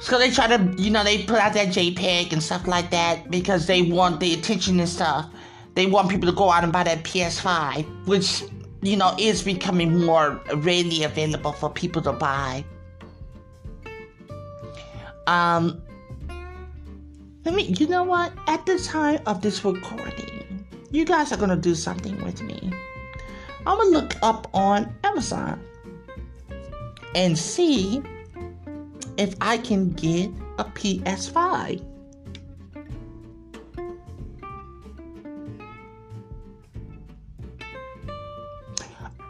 So 0.00 0.18
they 0.18 0.30
try 0.30 0.46
to, 0.48 0.74
you 0.76 0.90
know, 0.90 1.02
they 1.02 1.22
put 1.22 1.38
out 1.38 1.54
that 1.54 1.68
JPEG 1.68 2.32
and 2.32 2.42
stuff 2.42 2.66
like 2.66 2.90
that 2.90 3.30
because 3.30 3.66
they 3.66 3.82
want 3.82 4.20
the 4.20 4.34
attention 4.34 4.78
and 4.78 4.88
stuff. 4.88 5.30
They 5.74 5.86
want 5.86 6.10
people 6.10 6.28
to 6.28 6.36
go 6.36 6.50
out 6.50 6.62
and 6.62 6.72
buy 6.72 6.84
that 6.84 7.04
PS5, 7.04 8.06
which, 8.06 8.42
you 8.82 8.96
know, 8.96 9.14
is 9.18 9.42
becoming 9.42 10.04
more 10.04 10.42
readily 10.56 11.04
available 11.04 11.52
for 11.52 11.70
people 11.70 12.02
to 12.02 12.12
buy. 12.12 12.64
Um, 15.26 15.82
let 17.44 17.54
me, 17.54 17.64
you 17.78 17.86
know 17.86 18.04
what? 18.04 18.32
At 18.46 18.64
the 18.64 18.78
time 18.78 19.20
of 19.26 19.42
this 19.42 19.64
recording, 19.64 20.66
you 20.90 21.04
guys 21.04 21.32
are 21.32 21.36
gonna 21.36 21.56
do 21.56 21.74
something 21.74 22.22
with 22.24 22.42
me. 22.42 22.72
I'm 23.66 23.78
gonna 23.78 23.90
look 23.90 24.14
up 24.22 24.48
on 24.54 24.94
Amazon 25.04 25.62
and 27.14 27.38
see 27.38 28.02
if 29.18 29.34
I 29.40 29.58
can 29.58 29.90
get 29.90 30.30
a 30.58 30.64
PS5. 30.64 31.84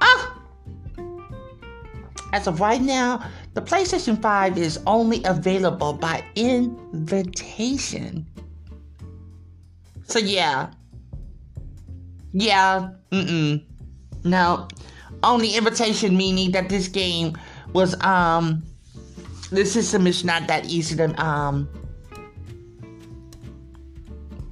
Ah! 0.00 0.38
As 2.32 2.46
of 2.46 2.60
right 2.60 2.80
now, 2.80 3.24
The 3.54 3.62
PlayStation 3.62 4.20
5 4.20 4.58
is 4.58 4.80
only 4.86 5.22
available 5.24 5.92
by 5.92 6.24
invitation. 6.34 8.26
So 10.06 10.18
yeah. 10.18 10.70
Yeah, 12.32 12.90
mm-mm. 13.12 13.64
No. 14.24 14.66
Only 15.22 15.54
invitation 15.54 16.16
meaning 16.16 16.50
that 16.50 16.68
this 16.68 16.88
game 16.88 17.38
was 17.72 17.98
um 18.02 18.64
the 19.50 19.64
system 19.64 20.06
is 20.08 20.24
not 20.24 20.48
that 20.48 20.66
easy 20.66 20.96
to 20.96 21.24
um 21.24 21.68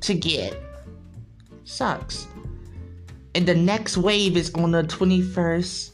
to 0.01 0.15
get. 0.15 0.57
Sucks. 1.65 2.29
And 3.35 3.47
the 3.47 3.55
next 3.55 3.97
wave 3.97 4.37
is 4.37 4.55
on 4.55 4.71
the 4.71 4.85
21st. 4.85 5.91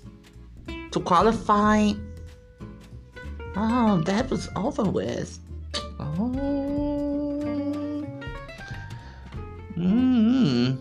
To 0.91 1.01
qualify. 1.01 1.93
Oh, 3.61 4.01
that 4.05 4.31
was 4.31 4.49
over 4.55 4.85
with. 4.85 5.37
Oh. 5.99 6.31
Mmm. 9.77 10.79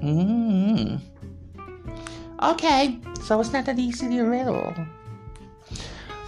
Mmm. 0.00 1.00
Okay, 2.42 2.98
so 3.20 3.38
it's 3.40 3.52
not 3.52 3.66
that 3.66 3.78
easy 3.78 4.08
to 4.08 4.22
riddle. 4.22 4.74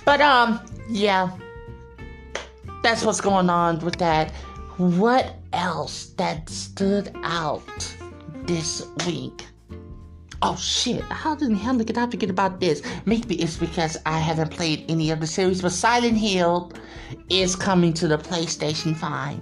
But 0.04 0.20
um, 0.20 0.60
yeah. 0.90 1.30
That's 2.82 3.06
what's 3.06 3.22
going 3.22 3.48
on 3.48 3.78
with 3.78 3.96
that. 3.96 4.32
What 4.76 5.34
else 5.54 6.08
that 6.18 6.46
stood 6.50 7.10
out 7.22 7.96
this 8.44 8.86
week? 9.06 9.46
Oh 10.40 10.54
shit, 10.54 11.02
how 11.02 11.34
the 11.34 11.52
hell 11.56 11.76
did 11.76 11.98
I 11.98 12.06
forget 12.08 12.30
about 12.30 12.60
this? 12.60 12.80
Maybe 13.06 13.34
it's 13.42 13.56
because 13.56 13.96
I 14.06 14.20
haven't 14.20 14.50
played 14.50 14.84
any 14.88 15.10
of 15.10 15.18
the 15.18 15.26
series, 15.26 15.62
but 15.62 15.72
Silent 15.72 16.16
Hill 16.16 16.70
is 17.28 17.56
coming 17.56 17.92
to 17.94 18.06
the 18.06 18.18
PlayStation 18.18 18.96
5. 18.96 19.40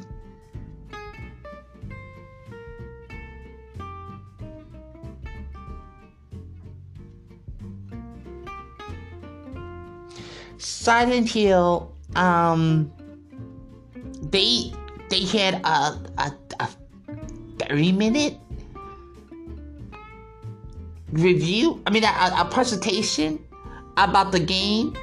Silent 10.56 11.30
Hill, 11.30 11.94
um, 12.14 12.90
they 14.22 14.72
they 15.10 15.24
had 15.26 15.54
a, 15.64 15.98
a, 16.16 16.32
a 16.60 16.68
30 17.58 17.92
minute 17.92 18.38
review, 21.12 21.82
I 21.86 21.90
mean, 21.90 22.04
a, 22.04 22.34
a 22.38 22.48
presentation 22.50 23.44
about 23.96 24.32
the 24.32 24.40
game. 24.40 24.96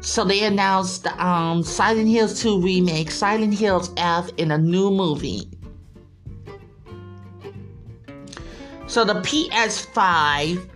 So 0.00 0.24
they 0.24 0.44
announced 0.44 1.06
um, 1.18 1.62
Silent 1.62 2.08
Hills 2.08 2.40
2 2.40 2.62
remake, 2.62 3.10
Silent 3.10 3.54
Hills 3.54 3.90
F 3.96 4.30
in 4.38 4.50
a 4.50 4.58
new 4.58 4.90
movie. 4.90 5.48
So 8.86 9.04
the 9.04 9.14
PS5 9.14 10.68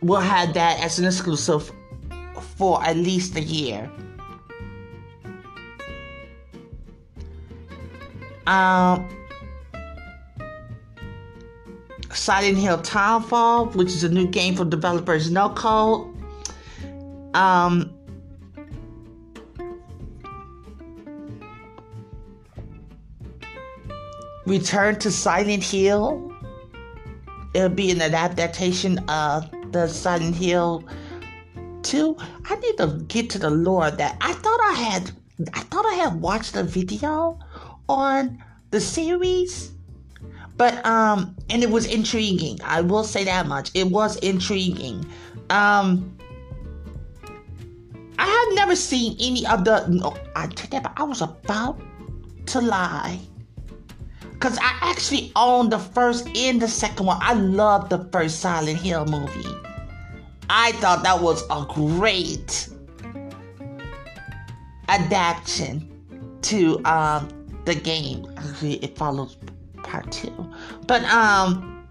will 0.00 0.20
have 0.20 0.54
that 0.54 0.80
as 0.80 0.98
an 0.98 1.04
exclusive 1.04 1.70
for 2.56 2.82
at 2.82 2.96
least 2.96 3.36
a 3.36 3.42
year. 3.42 3.90
Um, 8.46 9.06
Silent 12.12 12.58
Hill 12.58 12.78
Townfall, 12.82 13.66
which 13.74 13.88
is 13.88 14.04
a 14.04 14.08
new 14.08 14.26
game 14.26 14.56
from 14.56 14.70
developers 14.70 15.30
No 15.30 15.50
Code. 15.50 16.14
Um, 17.34 17.94
Return 24.46 24.98
to 25.00 25.10
Silent 25.10 25.62
Hill. 25.62 26.32
It'll 27.54 27.68
be 27.68 27.90
an 27.90 28.00
adaptation 28.00 28.98
of 29.08 29.50
the 29.72 29.86
Silent 29.88 30.36
Hill 30.36 30.84
2. 31.82 32.16
I 32.46 32.56
need 32.56 32.76
to 32.78 33.04
get 33.08 33.30
to 33.30 33.38
the 33.38 33.50
lore 33.50 33.90
that 33.90 34.16
I 34.20 34.32
thought 34.32 34.60
I 34.62 34.72
had 34.72 35.12
I 35.54 35.60
thought 35.60 35.86
I 35.86 35.94
had 35.94 36.20
watched 36.20 36.56
a 36.56 36.62
video 36.62 37.38
on 37.88 38.42
the 38.70 38.80
series. 38.80 39.72
But 40.58 40.84
um 40.84 41.34
and 41.48 41.62
it 41.62 41.70
was 41.70 41.86
intriguing. 41.86 42.58
I 42.62 42.82
will 42.82 43.04
say 43.04 43.24
that 43.24 43.46
much. 43.46 43.70
It 43.74 43.86
was 43.86 44.16
intriguing. 44.18 45.06
Um 45.48 46.14
I 48.18 48.26
have 48.26 48.54
never 48.54 48.74
seen 48.76 49.16
any 49.20 49.46
of 49.46 49.64
the 49.64 49.86
no, 49.88 50.14
I 50.36 50.48
take 50.48 50.70
that 50.70 50.82
but 50.82 50.92
I 50.96 51.04
was 51.04 51.22
about 51.22 51.80
to 52.46 52.60
lie. 52.60 53.20
Cause 54.40 54.58
I 54.58 54.76
actually 54.82 55.32
own 55.34 55.68
the 55.70 55.78
first 55.78 56.28
and 56.36 56.60
the 56.60 56.68
second 56.68 57.06
one. 57.06 57.18
I 57.20 57.32
love 57.34 57.88
the 57.88 58.04
first 58.12 58.40
Silent 58.40 58.78
Hill 58.78 59.04
movie. 59.06 59.48
I 60.50 60.72
thought 60.72 61.02
that 61.02 61.20
was 61.20 61.42
a 61.50 61.66
great 61.68 62.68
adaptation 64.88 65.88
to 66.42 66.80
um, 66.84 67.28
the 67.64 67.74
game. 67.74 68.26
It 68.62 68.96
follows 68.96 69.36
part 69.88 70.10
two. 70.12 70.52
But 70.86 71.02
um, 71.04 71.86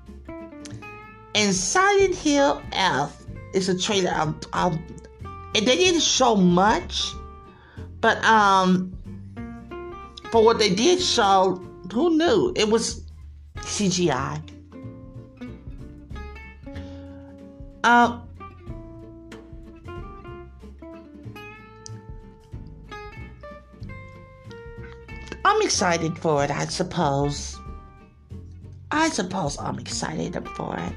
in 1.34 1.52
Silent 1.52 2.16
Hill 2.16 2.62
F 2.72 3.24
is 3.54 3.68
a 3.70 3.78
trailer. 3.78 4.12
Um, 4.12 4.40
um, 4.54 4.84
and 5.56 5.66
they 5.66 5.76
didn't 5.76 6.02
show 6.02 6.36
much, 6.36 7.12
but 8.00 8.24
um, 8.24 8.96
for 10.32 10.44
what 10.44 10.60
they 10.60 10.74
did 10.74 11.02
show, 11.02 11.56
who 11.92 12.18
knew 12.18 12.54
it 12.56 12.70
was 12.70 13.04
CGI. 13.58 14.42
Uh, 17.84 18.20
I'm 25.46 25.62
excited 25.62 26.18
for 26.20 26.44
it, 26.44 26.52
I 26.52 26.66
suppose. 26.66 27.58
I 28.98 29.10
suppose 29.10 29.60
I'm 29.60 29.78
excited 29.78 30.36
for 30.56 30.76
it. 30.76 30.94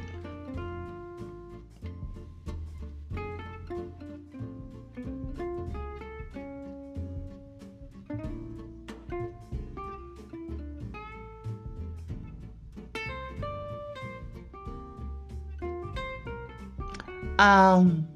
Um, 17.39 18.10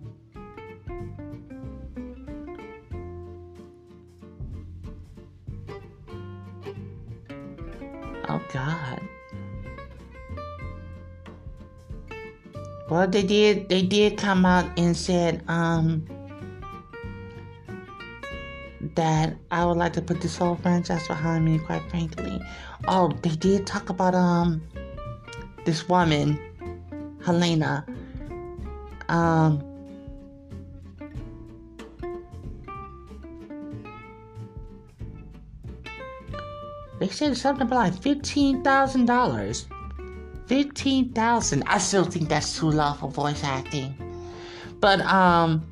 Well, 13.05 13.11
they 13.11 13.23
did. 13.23 13.69
They 13.69 13.83
did 13.83 14.17
come 14.17 14.47
out 14.47 14.65
and 14.79 14.97
said 14.97 15.45
um 15.47 16.07
that 18.95 19.37
I 19.51 19.67
would 19.67 19.77
like 19.77 19.93
to 19.93 20.01
put 20.01 20.23
this 20.23 20.39
whole 20.39 20.57
franchise 20.57 21.07
behind 21.07 21.45
me. 21.45 21.59
Quite 21.59 21.83
frankly, 21.91 22.41
oh, 22.89 23.13
they 23.21 23.37
did 23.37 23.67
talk 23.67 23.91
about 23.91 24.15
um 24.15 24.63
this 25.67 25.87
woman, 25.87 26.41
Hellena. 27.23 27.85
Um, 29.11 29.63
They 37.01 37.09
said 37.09 37.37
something 37.37 37.67
about 37.67 37.77
like 37.77 38.03
fifteen 38.03 38.63
thousand 38.63 39.05
dollars. 39.05 39.67
Fifteen 40.47 41.13
thousand. 41.13 41.65
I 41.67 41.79
still 41.79 42.05
think 42.05 42.29
that's 42.29 42.59
too 42.59 42.71
low 42.71 42.93
for 42.95 43.11
voice 43.11 43.43
acting. 43.43 43.95
But 44.81 45.01
um 45.01 45.71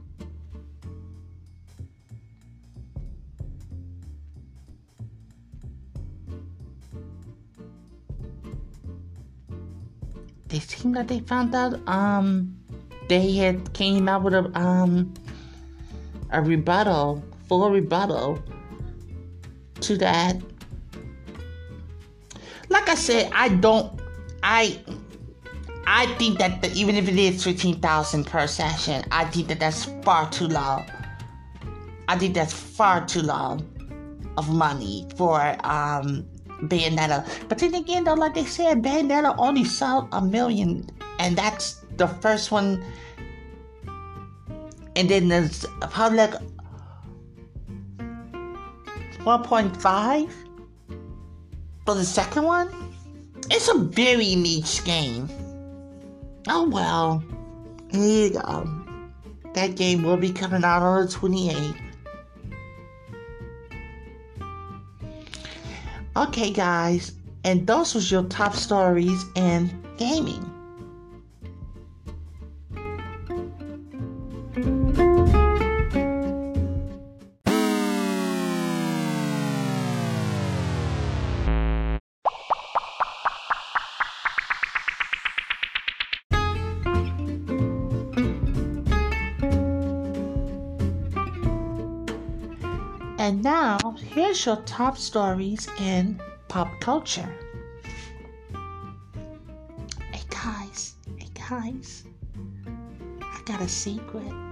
they 10.48 10.58
seem 10.58 10.92
like 10.94 11.08
they 11.08 11.20
found 11.20 11.54
out 11.54 11.86
um 11.88 12.56
they 13.08 13.32
had 13.32 13.72
came 13.74 14.08
out 14.08 14.22
with 14.22 14.34
a 14.34 14.50
um 14.58 15.12
a 16.30 16.40
rebuttal, 16.40 17.22
full 17.46 17.70
rebuttal 17.70 18.42
to 19.80 19.96
that 19.98 20.36
like 22.72 22.88
I 22.88 22.94
said, 22.94 23.30
I 23.34 23.48
don't, 23.48 24.00
I, 24.42 24.80
I 25.86 26.06
think 26.18 26.38
that 26.38 26.62
the, 26.62 26.72
even 26.72 26.96
if 26.96 27.08
it 27.08 27.18
is 27.18 27.44
fifteen 27.44 27.80
thousand 27.80 28.26
per 28.26 28.46
session, 28.46 29.04
I 29.10 29.24
think 29.26 29.48
that 29.48 29.60
that's 29.60 29.84
far 30.02 30.30
too 30.30 30.48
low. 30.48 30.84
I 32.08 32.18
think 32.18 32.34
that's 32.34 32.52
far 32.52 33.06
too 33.06 33.22
low 33.22 33.58
of 34.36 34.52
money 34.52 35.06
for 35.16 35.40
um, 35.64 36.26
Bayonetta. 36.62 37.26
But 37.48 37.58
then 37.58 37.74
again, 37.74 38.04
though, 38.04 38.14
like 38.14 38.34
they 38.34 38.44
said, 38.44 38.82
Bayonetta 38.82 39.34
only 39.38 39.64
sold 39.64 40.08
a 40.12 40.20
million, 40.20 40.88
and 41.18 41.36
that's 41.36 41.84
the 41.96 42.08
first 42.08 42.50
one. 42.50 42.82
And 44.94 45.08
then 45.08 45.28
there's 45.28 45.64
probably 45.90 46.18
like 46.18 46.34
1.5 49.24 50.32
for 51.86 51.94
the 51.94 52.04
second 52.04 52.44
one. 52.44 52.81
It's 53.54 53.68
a 53.68 53.76
very 53.76 54.34
niche 54.34 54.82
game. 54.82 55.28
Oh 56.48 56.70
well, 56.70 57.22
here 57.90 58.28
you 58.28 58.30
go. 58.30 58.66
That 59.52 59.74
game 59.74 60.02
will 60.02 60.16
be 60.16 60.32
coming 60.32 60.64
out 60.64 60.80
on 60.80 61.04
the 61.04 61.12
28th. 61.12 61.78
Okay, 66.16 66.50
guys, 66.50 67.12
and 67.44 67.66
those 67.66 67.94
was 67.94 68.10
your 68.10 68.22
top 68.24 68.54
stories 68.54 69.22
in 69.34 69.70
gaming. 69.98 70.48
And 93.22 93.40
now, 93.40 93.78
here's 94.10 94.44
your 94.44 94.56
top 94.62 94.98
stories 94.98 95.68
in 95.78 96.20
pop 96.48 96.80
culture. 96.80 97.32
Hey 100.12 100.22
guys, 100.28 100.96
hey 101.16 101.28
guys, 101.32 102.02
I 103.20 103.40
got 103.44 103.60
a 103.60 103.68
secret. 103.68 104.51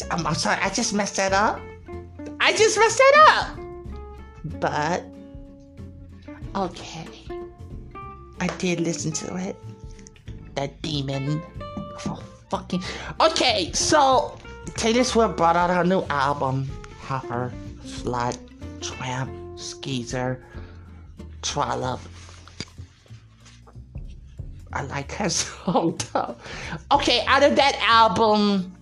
Chases. 0.00 0.08
I'm, 0.10 0.26
I'm 0.26 0.34
sorry, 0.34 0.58
I 0.60 0.70
just 0.70 0.94
messed 0.94 1.16
that 1.16 1.32
up. 1.32 1.60
I 2.40 2.52
just 2.52 2.78
messed 2.78 2.98
that 2.98 3.26
up. 3.28 3.58
But 4.60 5.04
okay, 6.56 7.06
I 8.40 8.46
did 8.58 8.80
listen 8.80 9.12
to 9.12 9.36
it. 9.36 9.56
That 10.54 10.80
demon, 10.82 11.42
oh, 12.06 12.22
fucking. 12.50 12.82
Okay, 13.20 13.70
so 13.72 14.38
Taylor 14.74 15.04
Swift 15.04 15.36
brought 15.36 15.56
out 15.56 15.70
her 15.70 15.84
new 15.84 16.02
album, 16.10 16.68
Hopper, 17.00 17.52
Slut, 17.84 18.38
Tramp, 18.80 19.30
Skeezer, 19.58 20.42
Trollop. 21.42 22.00
I 24.72 24.82
like 24.82 25.12
her 25.12 25.28
song 25.28 25.98
though. 26.12 26.36
Okay, 26.92 27.24
out 27.26 27.42
of 27.42 27.56
that 27.56 27.76
album, 27.86 28.72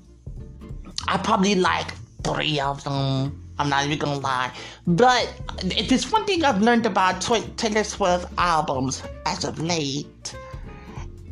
I 1.09 1.17
probably 1.17 1.55
like 1.55 1.91
three 2.23 2.61
of 2.61 2.85
them. 2.85 3.43
I'm 3.59 3.71
not 3.71 3.87
even 3.87 3.99
gonna 3.99 4.21
lie. 4.21 4.53
But 4.87 5.33
if 5.65 5.89
there's 5.89 6.13
one 6.13 6.27
thing 6.27 6.45
I've 6.45 6.61
learned 6.61 6.85
about 6.85 7.23
Taylor 7.23 7.83
Swift 7.83 8.27
albums 8.37 9.03
as 9.25 9.45
of 9.45 9.59
late, 9.59 10.37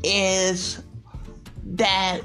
is 0.03 0.83
that 1.67 2.23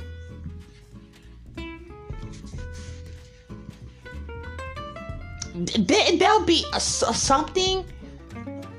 there'll 5.54 6.46
be 6.46 6.66
a, 6.74 6.80
something 6.80 7.86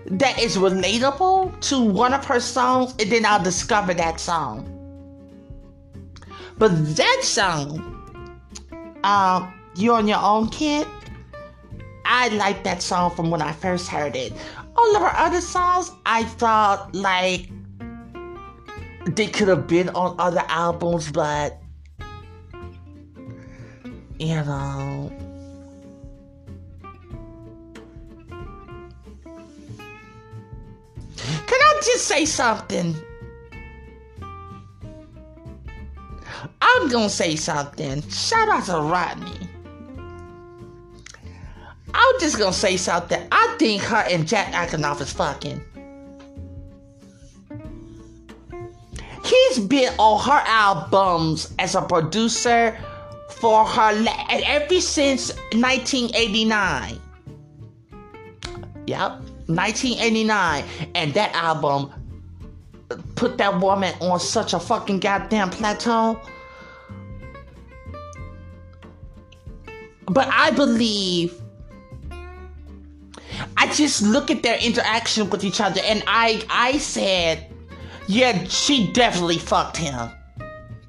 that 0.07 0.39
is 0.41 0.57
relatable 0.57 1.61
to 1.61 1.81
one 1.81 2.15
of 2.15 2.25
her 2.25 2.41
songs, 2.41 2.95
and 2.99 3.13
then 3.13 3.27
I'll 3.27 3.43
discover 3.43 3.93
that 3.95 4.19
song. 4.19 4.69
But 6.57 6.97
that 6.97 7.21
song, 7.23 7.92
uh, 9.05 9.51
You 9.75 9.95
on 9.95 10.09
Your 10.09 10.21
Own 10.23 10.49
Kid, 10.49 10.87
I 12.05 12.29
like 12.29 12.65
that 12.65 12.83
song 12.83 13.15
from 13.15 13.31
when 13.31 13.43
I 13.43 13.53
first 13.53 13.89
heard 13.89 14.17
it. 14.17 14.33
All 14.77 14.97
of 14.97 15.03
her 15.03 15.17
other 15.17 15.41
songs, 15.41 15.91
I 16.07 16.25
thought 16.25 16.95
like 16.95 17.51
they 19.07 19.27
could 19.27 19.49
have 19.49 19.67
been 19.67 19.89
on 19.91 20.17
other 20.19 20.45
albums, 20.49 21.11
but 21.11 21.61
you 24.19 24.35
know. 24.35 25.13
Can 31.17 31.61
I 31.61 31.81
just 31.85 32.07
say 32.07 32.25
something? 32.25 32.95
I'm 36.61 36.89
gonna 36.89 37.09
say 37.09 37.37
something. 37.37 38.03
Shout 38.09 38.49
out 38.49 38.65
to 38.67 38.81
Rodney. 38.81 39.49
I'm 41.95 42.21
just 42.21 42.39
gonna 42.39 42.53
say 42.53 42.77
something. 42.77 43.27
I 43.31 43.57
think 43.59 43.83
her 43.83 44.05
and 44.11 44.27
Jack 44.27 44.53
Antonoff 44.53 45.01
is 45.01 45.13
fucking. 45.13 45.63
He's 49.25 49.59
been 49.59 49.93
on 49.99 50.21
her 50.25 50.43
albums 50.47 51.55
as 51.59 51.75
a 51.75 51.83
producer 51.83 52.77
for 53.31 53.65
her 53.65 54.05
ever 54.31 54.81
since 54.81 55.33
1989. 55.53 57.01
Yep. 58.87 59.23
1989, 59.47 60.65
and 60.95 61.15
that 61.15 61.35
album 61.35 61.93
put 63.15 63.39
that 63.39 63.61
woman 63.61 63.95
on 64.01 64.21
such 64.21 64.53
a 64.53 64.61
fucking 64.61 65.01
goddamn 65.01 65.51
plateau. 65.51 66.21
But 70.07 70.29
I 70.31 70.51
believe 70.51 71.41
I 73.57 73.73
just 73.73 74.03
look 74.03 74.31
at 74.31 74.43
their 74.43 74.59
interaction 74.59 75.31
with 75.31 75.45
each 75.45 75.61
other 75.61 75.81
and 75.85 76.03
I 76.07 76.45
I 76.51 76.79
said, 76.79 77.47
yeah, 78.07 78.45
she 78.45 78.93
definitely 78.93 79.39
fucked 79.39 79.77
him. 79.77 80.11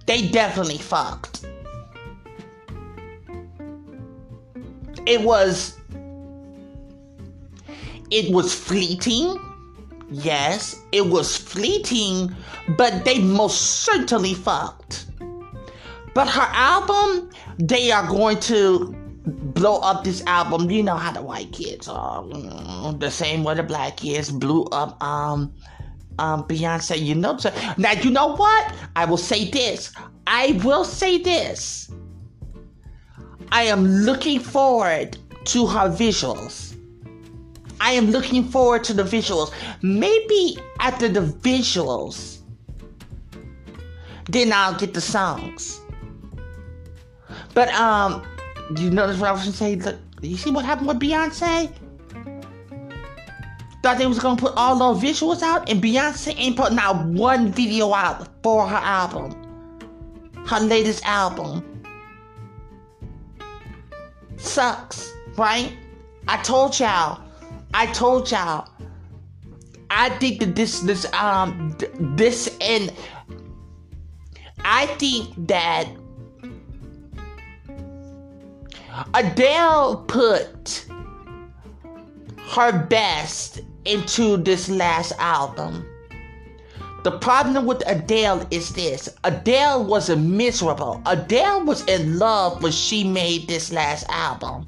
They 0.06 0.28
definitely 0.28 0.78
fucked. 0.78 1.46
It 5.06 5.22
was 5.22 5.78
it 8.12 8.34
was 8.34 8.54
fleeting. 8.54 9.40
Yes, 10.10 10.80
it 10.92 11.08
was 11.08 11.36
fleeting, 11.36 12.36
but 12.78 13.06
they 13.06 13.20
most 13.20 13.84
certainly 13.84 14.34
fucked. 14.34 15.08
But 16.14 16.30
her 16.30 16.48
album, 16.54 17.30
they 17.58 17.92
are 17.92 18.08
going 18.08 18.40
to 18.42 18.94
blow 19.26 19.80
up 19.80 20.04
this 20.04 20.24
album. 20.26 20.70
You 20.70 20.84
know 20.84 20.96
how 20.96 21.12
the 21.12 21.22
white 21.22 21.52
kids 21.52 21.88
are. 21.88 22.24
The 22.94 23.10
same 23.10 23.44
way 23.44 23.56
the 23.56 23.64
black 23.64 23.98
kids 23.98 24.30
blew 24.32 24.66
up 24.66 25.02
um 25.02 25.54
um 26.20 26.44
Beyonce. 26.44 27.00
You 27.00 27.16
know 27.16 27.38
so, 27.38 27.52
now 27.78 27.94
you 27.94 28.12
know 28.12 28.36
what? 28.36 28.74
I 28.96 29.06
will 29.06 29.18
say 29.18 29.50
this. 29.50 29.94
I 30.28 30.60
will 30.64 30.86
say 30.86 31.18
this. 31.18 31.90
I 33.52 33.64
am 33.64 33.86
looking 33.86 34.40
forward 34.40 35.18
to 35.46 35.68
her 35.68 35.90
visuals. 35.90 36.73
I 37.84 37.92
am 37.92 38.12
looking 38.12 38.46
forward 38.46 38.86
to 38.86 38.94
the 38.94 39.04
visuals. 39.04 39.52
Maybe 39.82 40.58
after 40.80 41.10
the 41.10 41.20
visuals, 41.20 42.40
then 44.30 44.54
I'll 44.54 44.80
get 44.80 44.94
the 44.94 45.02
songs. 45.02 45.82
But 47.54 47.68
um, 47.74 48.26
you 48.78 48.90
notice 48.90 49.20
what 49.20 49.28
I 49.28 49.32
was 49.34 49.42
gonna 49.42 49.52
say? 49.52 49.76
Look, 49.76 49.98
you 50.22 50.38
see 50.38 50.50
what 50.50 50.64
happened 50.64 50.88
with 50.88 51.00
Beyonce? 51.02 51.70
Thought 53.84 53.98
they 53.98 54.08
was 54.08 54.18
gonna 54.18 54.40
put 54.40 54.54
all 54.56 54.78
those 54.78 55.04
visuals 55.04 55.42
out, 55.42 55.70
and 55.70 55.84
Beyonce 55.84 56.34
ain't 56.38 56.56
put 56.56 56.72
out 56.72 57.06
one 57.08 57.52
video 57.52 57.94
out 57.94 58.30
for 58.44 58.66
her 58.66 58.78
album, 58.78 59.36
her 60.48 60.62
latest 60.62 61.06
album. 61.06 61.84
Sucks, 64.38 65.14
right? 65.36 65.74
I 66.30 66.38
told 66.44 66.80
y'all. 66.80 67.23
I 67.74 67.88
told 67.88 68.30
y'all. 68.32 68.70
I 69.90 70.10
think 70.10 70.40
that 70.40 70.56
this 70.56 70.80
this 70.82 71.12
um 71.14 71.76
this 72.00 72.56
and 72.62 72.92
I 74.66 74.88
think 74.98 75.34
that 75.48 75.88
Adele 79.14 79.98
put 80.08 80.86
her 82.52 82.86
best 82.88 83.62
into 83.86 84.38
this 84.38 84.70
last 84.70 85.14
album. 85.20 85.86
The 87.04 87.12
problem 87.12 87.66
with 87.66 87.84
Adele 87.86 88.48
is 88.50 88.74
this 88.74 89.10
Adele 89.24 89.84
wasn't 89.84 90.26
miserable. 90.26 91.02
Adele 91.06 91.66
was 91.66 91.84
in 91.86 92.18
love 92.18 92.64
when 92.64 92.72
she 92.72 93.04
made 93.04 93.48
this 93.48 93.72
last 93.72 94.06
album. 94.10 94.68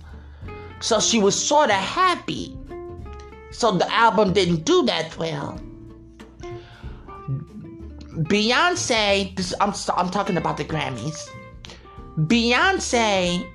So 0.82 1.00
she 1.00 1.20
was 1.20 1.36
sort 1.42 1.70
of 1.70 1.78
happy. 1.78 2.58
So 3.52 3.72
the 3.78 3.92
album 3.94 4.34
didn't 4.34 4.66
do 4.66 4.84
that 4.84 5.18
well. 5.18 5.60
Beyonce, 8.24 9.36
this, 9.36 9.54
I'm, 9.60 9.74
I'm 9.98 10.10
talking 10.10 10.38
about 10.38 10.58
the 10.58 10.66
Grammys. 10.66 11.28
Beyonce, 12.18 13.46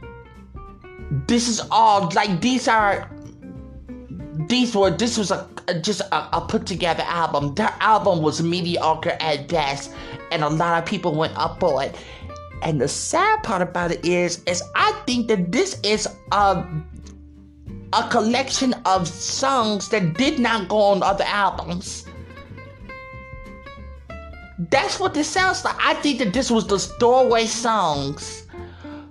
this 1.26 1.48
is 1.48 1.60
all 1.70 2.10
like 2.14 2.40
these 2.40 2.68
are 2.68 3.10
these 4.48 4.74
were 4.74 4.90
this 4.90 5.16
was 5.16 5.30
a, 5.30 5.48
just 5.80 6.00
a, 6.00 6.36
a, 6.36 6.40
put 6.40 6.66
together 6.66 7.02
album. 7.06 7.54
Their 7.54 7.74
album 7.80 8.22
was 8.22 8.42
mediocre 8.42 9.16
at 9.20 9.48
best, 9.48 9.92
and 10.30 10.42
a 10.42 10.48
lot 10.48 10.82
of 10.82 10.88
people 10.88 11.14
went 11.14 11.36
up 11.36 11.62
on 11.62 11.84
it. 11.84 11.96
And 12.62 12.80
the 12.80 12.88
sad 12.88 13.42
part 13.42 13.62
about 13.62 13.90
it 13.90 14.04
is, 14.04 14.42
is 14.44 14.62
I 14.74 14.92
think 15.06 15.28
that 15.28 15.50
this 15.52 15.80
is 15.82 16.06
a 16.32 16.64
a 17.92 18.08
collection 18.08 18.74
of 18.84 19.08
songs 19.08 19.88
that 19.88 20.14
did 20.14 20.38
not 20.38 20.68
go 20.68 20.78
on 20.78 21.02
other 21.02 21.24
albums. 21.26 22.06
That's 24.70 25.00
what 25.00 25.14
this 25.14 25.28
sounds 25.28 25.64
like. 25.64 25.76
I 25.80 25.94
think 25.94 26.18
that 26.18 26.32
this 26.32 26.50
was 26.50 26.66
the 26.66 26.78
doorway 26.98 27.46
songs 27.46 28.46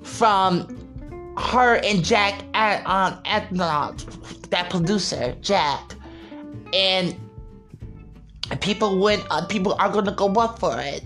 from 0.03 0.77
her 1.37 1.75
and 1.83 2.03
Jack 2.03 2.43
at 2.53 2.85
um 2.85 3.19
at 3.25 3.47
uh, 3.59 3.93
that 4.49 4.69
producer 4.69 5.35
Jack, 5.41 5.95
and 6.73 7.15
people 8.59 8.99
went. 8.99 9.25
Uh, 9.29 9.45
people 9.47 9.73
are 9.79 9.89
gonna 9.89 10.11
go 10.11 10.31
up 10.33 10.59
for 10.59 10.79
it. 10.79 11.03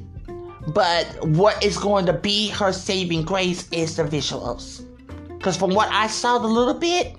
But 0.67 1.05
what 1.27 1.61
is 1.63 1.77
going 1.77 2.05
to 2.05 2.13
be 2.13 2.47
her 2.49 2.71
saving 2.71 3.23
grace 3.23 3.67
is 3.71 3.97
the 3.97 4.03
visuals. 4.03 4.85
Because 5.37 5.57
from 5.57 5.71
what 5.71 5.89
I 5.91 6.07
saw 6.07 6.37
a 6.37 6.47
little 6.47 6.73
bit, 6.73 7.07
it 7.07 7.17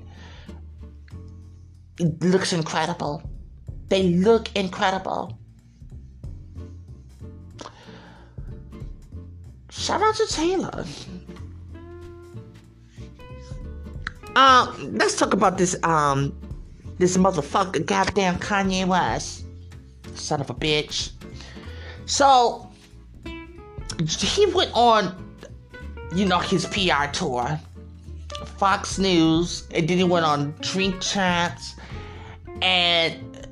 looks 1.98 2.52
incredible. 2.52 3.22
They 3.88 4.04
look 4.04 4.54
incredible. 4.56 5.38
Shout 9.70 10.02
out 10.02 10.14
to 10.16 10.26
Taylor. 10.26 10.84
Um, 14.36 14.94
let's 14.94 15.16
talk 15.16 15.32
about 15.32 15.58
this 15.58 15.76
um 15.84 16.36
this 16.98 17.16
motherfucker 17.16 17.84
goddamn 17.84 18.36
Kanye 18.38 18.86
West. 18.86 19.44
Son 20.14 20.40
of 20.40 20.50
a 20.50 20.54
bitch. 20.54 21.10
So 22.06 22.70
he 24.08 24.46
went 24.46 24.70
on 24.74 25.36
you 26.14 26.24
know 26.24 26.38
his 26.38 26.66
PR 26.66 27.06
tour. 27.12 27.60
Fox 28.56 28.98
News, 28.98 29.66
and 29.74 29.88
then 29.88 29.98
he 29.98 30.04
went 30.04 30.24
on 30.24 30.54
Drink 30.60 31.00
Champs, 31.00 31.73
and 32.64 33.46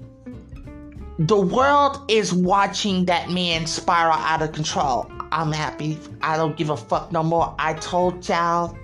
the 1.18 1.36
world 1.36 2.00
is 2.08 2.32
watching 2.32 3.04
that 3.04 3.30
man 3.30 3.66
spiral 3.66 4.14
out 4.14 4.40
of 4.40 4.52
control. 4.52 5.06
I'm 5.30 5.52
happy. 5.52 5.98
I 6.22 6.38
don't 6.38 6.56
give 6.56 6.70
a 6.70 6.76
fuck 6.76 7.12
no 7.12 7.22
more. 7.22 7.54
I 7.58 7.74
told 7.74 8.26
y'all 8.26 8.76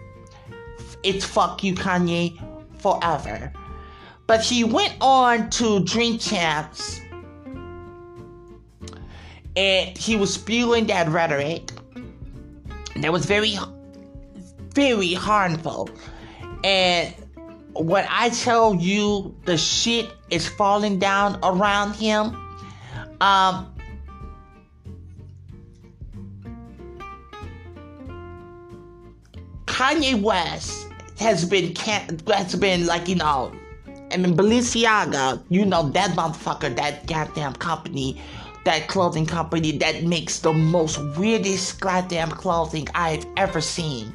it's 1.03 1.25
fuck 1.25 1.65
you, 1.65 1.75
Kanye, 1.75 2.39
forever. 2.79 3.51
But 4.27 4.43
he 4.43 4.65
went 4.65 4.95
on 5.01 5.49
to 5.51 5.81
Drink 5.81 6.21
Champs 6.21 7.01
and 9.57 9.97
he 9.97 10.15
was 10.17 10.35
spewing 10.35 10.87
that 10.89 11.09
rhetoric 11.09 11.73
that 12.97 13.11
was 13.11 13.25
very, 13.25 13.57
very 14.75 15.15
harmful. 15.15 15.89
And 16.63 17.15
when 17.79 18.07
I 18.09 18.31
tell 18.31 18.75
you 18.75 19.35
the 19.45 19.57
shit 19.57 20.11
is 20.31 20.49
falling 20.49 20.99
down 20.99 21.39
around 21.43 21.95
him, 21.95 22.35
um, 23.21 23.75
Kanye 29.67 30.21
West 30.21 30.89
has 31.19 31.45
been 31.45 31.73
can 31.75 32.19
has 32.29 32.55
been 32.57 32.87
like 32.87 33.09
you 33.09 33.15
know, 33.15 33.53
I 34.11 34.17
mean 34.17 34.37
Balenciaga, 34.37 35.43
you 35.49 35.65
know 35.65 35.89
that 35.91 36.11
motherfucker, 36.11 36.75
that 36.75 37.07
goddamn 37.07 37.55
company, 37.55 38.21
that 38.65 38.89
clothing 38.89 39.27
company 39.27 39.73
that 39.79 40.03
makes 40.03 40.41
the 40.41 40.53
most 40.53 40.99
weirdest 41.17 41.81
goddamn 41.81 42.31
clothing 42.31 42.89
I've 42.95 43.25
ever 43.37 43.61
seen. 43.61 44.13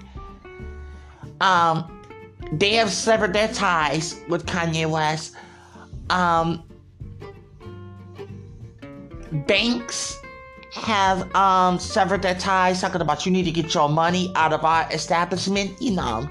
Um, 1.40 2.03
they 2.52 2.74
have 2.76 2.92
severed 2.92 3.34
their 3.34 3.48
ties 3.48 4.20
with 4.28 4.46
Kanye 4.46 4.90
West. 4.90 5.36
Um, 6.10 6.64
banks 9.48 10.20
have 10.74 11.34
um, 11.36 11.80
severed 11.80 12.22
their 12.22 12.36
ties, 12.36 12.82
talking 12.82 13.02
about 13.02 13.26
you 13.26 13.32
need 13.32 13.46
to 13.46 13.52
get 13.52 13.74
your 13.74 13.90
money 13.90 14.32
out 14.36 14.54
of 14.54 14.64
our 14.66 14.88
establishment, 14.92 15.82
you 15.82 15.92
know. 15.92 16.30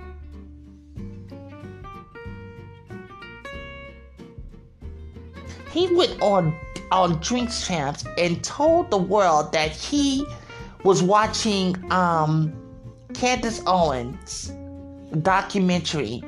He 5.70 5.94
went 5.94 6.20
on 6.20 6.54
on 6.90 7.18
Drinks 7.20 7.66
Champs 7.66 8.04
and 8.18 8.44
told 8.44 8.90
the 8.90 8.98
world 8.98 9.52
that 9.52 9.70
he 9.70 10.26
was 10.84 11.02
watching 11.02 11.74
um, 11.90 12.52
Candace 13.14 13.62
Owens 13.66 14.52
documentary 15.20 16.22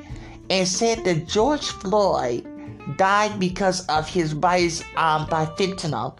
and 0.49 0.67
said 0.67 1.03
that 1.05 1.27
George 1.27 1.67
Floyd 1.67 2.45
died 2.97 3.39
because 3.39 3.85
of 3.87 4.07
his 4.07 4.33
bias 4.33 4.83
um, 4.95 5.25
by 5.27 5.45
fentanyl. 5.45 6.17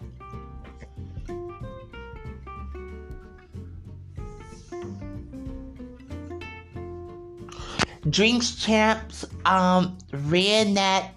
Drinks 8.08 8.54
Champs 8.54 9.24
um, 9.44 9.98
ran 10.12 10.74
that 10.74 11.12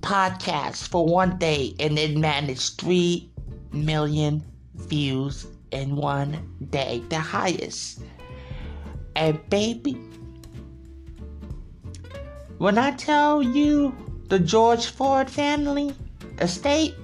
podcast 0.00 0.86
for 0.88 1.04
one 1.04 1.38
day 1.38 1.74
and 1.80 1.98
it 1.98 2.16
managed 2.16 2.80
3 2.80 3.28
million 3.72 4.44
views 4.74 5.46
in 5.72 5.96
one 5.96 6.56
day, 6.70 7.02
the 7.08 7.18
highest. 7.18 8.00
And 9.16 9.40
baby, 9.48 9.96
when 12.58 12.76
I 12.76 12.90
tell 12.90 13.42
you 13.42 13.96
the 14.28 14.38
George 14.38 14.86
Floyd 14.86 15.30
family 15.30 15.94
estate 16.38 16.94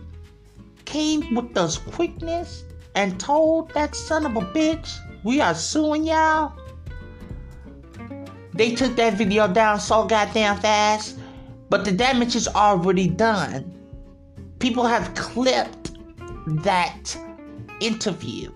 came 0.84 1.34
with 1.34 1.54
this 1.54 1.78
quickness 1.78 2.64
and 2.94 3.18
told 3.18 3.72
that 3.72 3.94
son 3.94 4.26
of 4.26 4.36
a 4.36 4.42
bitch, 4.42 4.94
we 5.24 5.40
are 5.40 5.54
suing 5.54 6.04
y'all. 6.04 6.52
They 8.52 8.74
took 8.74 8.94
that 8.96 9.14
video 9.14 9.48
down 9.48 9.80
so 9.80 10.04
goddamn 10.04 10.58
fast, 10.60 11.18
but 11.70 11.86
the 11.86 11.92
damage 11.92 12.36
is 12.36 12.46
already 12.46 13.08
done. 13.08 13.72
People 14.58 14.84
have 14.84 15.14
clipped 15.14 15.92
that 16.62 17.16
interview. 17.80 18.52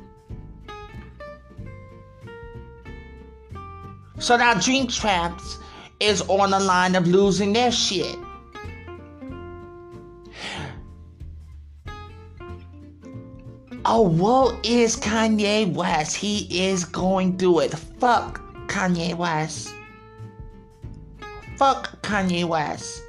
So 4.18 4.36
now 4.36 4.54
Drink 4.54 4.90
Champs 4.90 5.58
is 6.00 6.22
on 6.22 6.50
the 6.50 6.60
line 6.60 6.94
of 6.94 7.06
losing 7.06 7.52
their 7.52 7.70
shit. 7.70 8.16
Oh, 13.88 14.02
woe 14.02 14.58
is 14.64 14.96
Kanye 14.96 15.72
West. 15.72 16.16
He 16.16 16.68
is 16.68 16.84
going 16.84 17.38
through 17.38 17.60
it. 17.60 17.70
Fuck 17.70 18.40
Kanye 18.66 19.14
West. 19.14 19.72
Fuck 21.56 22.02
Kanye 22.02 22.44
West. 22.44 23.02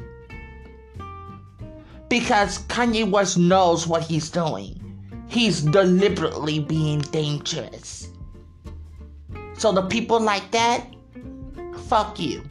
Because 2.10 2.60
Kanye 2.68 3.10
West 3.10 3.38
knows 3.40 3.88
what 3.88 4.04
he's 4.04 4.30
doing. 4.30 4.80
He's 5.28 5.62
deliberately 5.62 6.60
being 6.60 7.00
dangerous. 7.00 8.10
So 9.58 9.72
the 9.72 9.82
people 9.82 10.20
like 10.20 10.52
that, 10.52 10.86
fuck 11.88 12.20
you. 12.20 12.44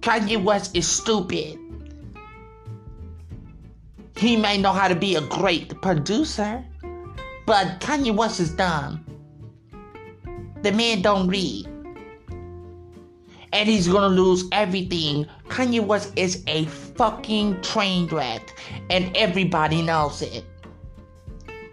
Kanye 0.00 0.42
West 0.42 0.76
is 0.76 0.88
stupid. 0.88 1.58
He 4.16 4.36
may 4.36 4.58
know 4.58 4.72
how 4.72 4.88
to 4.88 4.94
be 4.94 5.16
a 5.16 5.20
great 5.20 5.80
producer, 5.80 6.64
but 7.46 7.80
Kanye 7.80 8.14
West 8.14 8.40
is 8.40 8.50
dumb. 8.50 9.04
The 10.62 10.72
man 10.72 11.02
don't 11.02 11.28
read. 11.28 11.66
And 13.52 13.68
he's 13.68 13.88
gonna 13.88 14.08
lose 14.08 14.44
everything. 14.52 15.26
Kanye 15.48 15.84
West 15.84 16.12
is 16.16 16.42
a 16.46 16.64
fucking 16.66 17.60
train 17.62 18.08
wreck, 18.08 18.58
and 18.90 19.14
everybody 19.16 19.82
knows 19.82 20.22
it. 20.22 20.44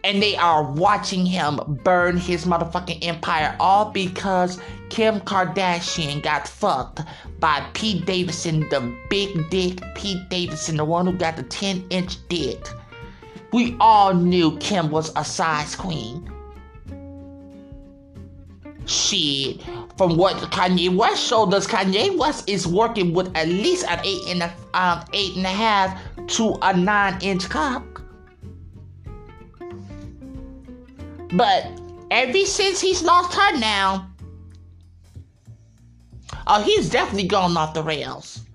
And 0.08 0.24
they 0.24 0.38
are 0.38 0.63
watching 0.63 1.26
him 1.26 1.60
burn 1.84 2.15
his 2.15 2.46
motherfucking 2.46 3.00
empire 3.06 3.54
all 3.60 3.91
because 3.91 4.58
Kim 4.88 5.20
Kardashian 5.20 6.24
got 6.24 6.48
fucked 6.48 7.02
by 7.41 7.62
Pete 7.74 8.06
Davidson, 8.06 8.62
the 8.70 8.96
big 9.10 9.50
dick 9.50 9.82
Pete 9.96 10.30
Davidson, 10.30 10.78
the 10.78 10.86
one 10.86 11.08
who 11.08 11.12
got 11.12 11.36
the 11.36 11.43
10 11.43 11.86
inch 11.89 12.26
dick. 12.30 12.70
We 13.52 13.76
all 13.82 14.13
knew 14.13 14.58
Kim 14.60 14.91
was 14.91 15.12
a 15.17 15.26
size 15.26 15.76
queen. 15.76 16.32
Shit, 18.86 19.62
from 19.98 20.15
what 20.15 20.38
Kanye 20.38 20.96
West 20.96 21.22
showed 21.22 21.54
us, 21.54 21.67
Kanye 21.67 22.17
West 22.17 22.48
is 22.48 22.65
working 22.65 23.13
with 23.13 23.30
at 23.36 23.50
least 23.50 23.86
an 23.89 24.00
eight 24.06 24.30
and 24.30 24.43
a 24.43 24.54
um, 24.74 25.04
eight 25.12 25.36
and 25.36 25.46
a 25.46 25.50
half 25.50 26.02
to 26.28 26.58
a 26.62 26.78
nine 26.78 27.17
inch 27.22 27.50
cock. 27.50 27.84
But 31.34 31.68
ever 32.12 32.46
since 32.46 32.80
he's 32.80 33.04
lost 33.04 33.38
her 33.38 33.58
now, 33.58 34.10
Oh, 36.50 36.62
he's 36.62 36.90
definitely 36.90 37.28
gone 37.28 37.58
off 37.58 37.74
the 37.74 37.84
rails. 37.84 38.46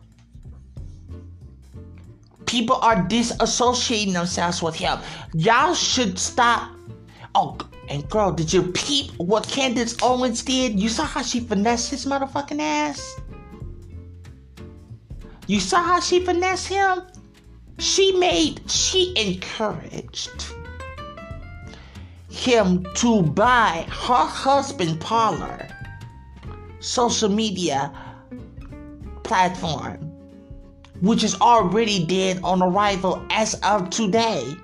People 2.46 2.76
are 2.76 2.96
disassociating 2.96 4.14
themselves 4.14 4.62
with 4.62 4.74
him. 4.74 4.98
Y'all 5.34 5.74
should 5.74 6.18
stop. 6.18 6.70
Oh, 7.34 7.58
and 7.88 8.08
girl, 8.08 8.32
did 8.32 8.50
you 8.50 8.62
peep 8.72 9.10
what 9.18 9.46
Candace 9.46 9.96
Owens 10.02 10.42
did? 10.42 10.80
You 10.80 10.88
saw 10.88 11.04
how 11.04 11.22
she 11.22 11.40
finessed 11.40 11.90
his 11.90 12.06
motherfucking 12.06 12.60
ass? 12.60 13.20
You 15.46 15.60
saw 15.60 15.82
how 15.82 16.00
she 16.00 16.24
finessed 16.24 16.68
him? 16.68 17.02
She 17.78 18.12
made, 18.12 18.70
she 18.70 19.12
encouraged 19.16 20.54
him 22.32 22.86
to 22.94 23.22
buy 23.22 23.86
her 23.88 24.24
husband 24.24 24.98
Parler 25.00 25.68
social 26.80 27.28
media 27.28 27.92
platform, 29.22 29.98
which 31.02 31.22
is 31.22 31.38
already 31.40 32.04
dead 32.06 32.40
on 32.42 32.62
arrival 32.62 33.24
as 33.30 33.54
of 33.62 33.90
today. 33.90 34.56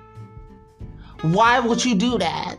Why 1.21 1.59
would 1.59 1.85
you 1.85 1.93
do 1.95 2.17
that? 2.17 2.55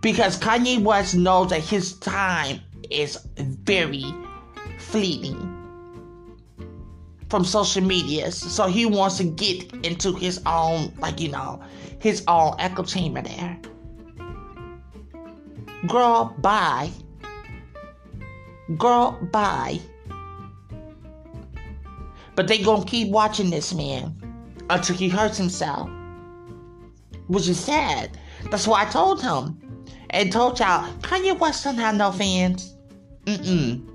Because 0.00 0.38
Kanye 0.38 0.82
West 0.82 1.14
knows 1.14 1.50
that 1.50 1.60
his 1.60 1.92
time 1.98 2.60
is 2.90 3.18
very 3.36 4.04
fleeting 4.78 5.56
from 7.28 7.44
social 7.44 7.82
media. 7.82 8.32
So 8.32 8.66
he 8.66 8.86
wants 8.86 9.18
to 9.18 9.24
get 9.24 9.72
into 9.84 10.14
his 10.14 10.40
own, 10.46 10.92
like, 10.98 11.20
you 11.20 11.28
know, 11.28 11.62
his 12.00 12.24
own 12.26 12.56
echo 12.58 12.82
chamber 12.82 13.22
there. 13.22 13.58
Girl, 15.86 16.34
bye. 16.38 16.90
Girl, 18.76 19.18
bye. 19.30 19.80
But 22.34 22.48
they 22.48 22.58
gonna 22.62 22.84
keep 22.84 23.08
watching 23.08 23.50
this 23.50 23.74
man 23.74 24.16
until 24.68 24.96
he 24.96 25.08
hurts 25.08 25.36
himself. 25.36 25.88
Which 27.28 27.48
is 27.48 27.60
sad. 27.60 28.16
That's 28.50 28.66
why 28.66 28.82
I 28.82 28.84
told 28.86 29.22
him. 29.22 29.58
And 30.10 30.32
told 30.32 30.58
y'all, 30.58 30.90
Kanye 31.00 31.38
West 31.38 31.64
don't 31.64 31.76
have 31.76 31.94
no 31.94 32.10
fans. 32.10 32.74
Mm-mm. 33.24 33.86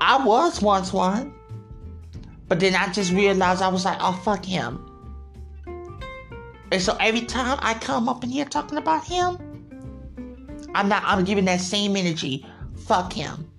I 0.00 0.24
was 0.24 0.62
once 0.62 0.92
one. 0.92 1.32
But 2.48 2.60
then 2.60 2.74
I 2.74 2.92
just 2.92 3.12
realized 3.12 3.62
I 3.62 3.68
was 3.68 3.84
like, 3.84 3.98
oh 4.00 4.12
fuck 4.24 4.44
him. 4.44 4.85
And 6.72 6.82
so 6.82 6.96
every 7.00 7.22
time 7.22 7.58
I 7.62 7.74
come 7.74 8.08
up 8.08 8.24
in 8.24 8.30
here 8.30 8.44
talking 8.44 8.78
about 8.78 9.04
him, 9.04 9.38
I'm 10.74 10.88
not 10.88 11.02
I'm 11.06 11.24
giving 11.24 11.44
that 11.46 11.60
same 11.60 11.96
energy 11.96 12.44
Fuck 12.86 13.12
him. 13.14 13.50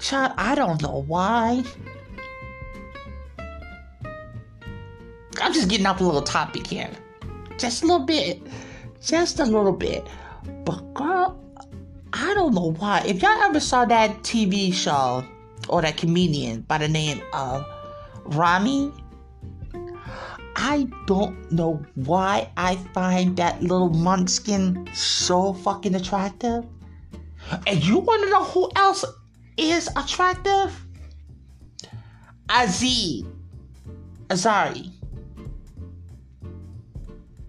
Child, 0.00 0.32
I 0.36 0.54
don't 0.56 0.82
know 0.82 1.04
why. 1.06 1.62
I'm 5.40 5.52
just 5.52 5.68
getting 5.68 5.86
off 5.86 6.00
a 6.00 6.04
little 6.04 6.22
topic 6.22 6.66
here. 6.66 6.90
Just 7.58 7.84
a 7.84 7.86
little 7.86 8.04
bit. 8.04 8.40
Just 9.06 9.40
a 9.40 9.44
little 9.44 9.72
bit. 9.72 10.06
But 10.64 10.92
girl, 10.92 11.42
I 12.12 12.34
don't 12.34 12.54
know 12.54 12.72
why. 12.72 13.04
If 13.06 13.22
y'all 13.22 13.40
ever 13.42 13.60
saw 13.60 13.84
that 13.86 14.18
TV 14.22 14.74
show, 14.74 15.24
or 15.68 15.82
that 15.82 15.96
comedian 15.96 16.62
by 16.62 16.78
the 16.78 16.88
name 16.88 17.20
of 17.32 17.64
Ramy. 18.24 18.92
I 20.58 20.88
don't 21.06 21.52
know 21.52 21.84
why 21.94 22.50
I 22.56 22.76
find 22.94 23.36
that 23.36 23.62
little 23.62 23.90
munchkin 23.90 24.88
so 24.94 25.52
fucking 25.52 25.94
attractive. 25.94 26.64
And 27.66 27.84
you 27.84 27.98
want 27.98 28.24
to 28.24 28.30
know 28.30 28.44
who 28.44 28.70
else 28.74 29.04
is 29.56 29.88
attractive? 29.96 30.84
Aziz 32.48 33.24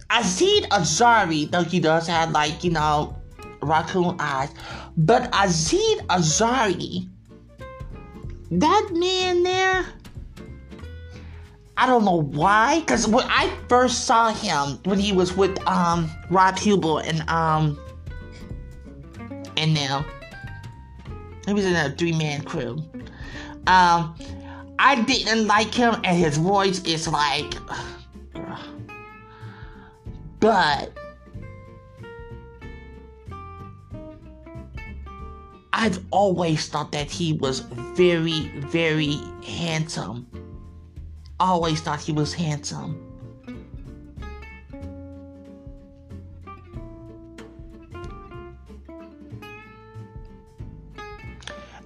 Aziz 0.09 0.65
Ansari, 0.67 1.49
though 1.49 1.63
he 1.63 1.79
does 1.79 2.07
have 2.07 2.31
like, 2.31 2.63
you 2.63 2.71
know, 2.71 3.15
raccoon 3.61 4.15
eyes, 4.19 4.49
but 4.95 5.29
Aziz 5.33 6.01
Ansari 6.03 7.09
that 8.49 8.89
man 8.93 9.43
there, 9.43 9.85
I 11.75 11.85
don't 11.85 12.05
know 12.05 12.21
why, 12.21 12.79
because 12.79 13.07
when 13.07 13.25
I 13.27 13.53
first 13.67 14.05
saw 14.05 14.31
him 14.31 14.79
when 14.85 14.99
he 14.99 15.11
was 15.11 15.35
with 15.35 15.59
um 15.67 16.09
Rob 16.29 16.57
Huebel 16.57 16.99
and 16.99 17.27
um 17.29 17.77
and 19.57 19.73
now 19.73 20.05
he 21.45 21.53
was 21.53 21.65
in 21.65 21.75
a 21.75 21.89
three 21.95 22.13
man 22.13 22.41
crew. 22.43 22.83
Um, 23.67 24.15
I 24.79 25.01
didn't 25.05 25.47
like 25.47 25.73
him, 25.73 25.95
and 26.03 26.17
his 26.17 26.37
voice 26.37 26.81
is 26.83 27.07
like, 27.07 27.55
but 30.47 30.93
I've 35.73 35.99
always 36.09 36.69
thought 36.69 36.93
that 36.93 37.11
he 37.11 37.33
was 37.33 37.59
very, 37.59 38.47
very 38.59 39.17
handsome. 39.45 40.25
Always 41.37 41.81
thought 41.81 41.99
he 41.99 42.13
was 42.13 42.33
handsome. 42.33 43.03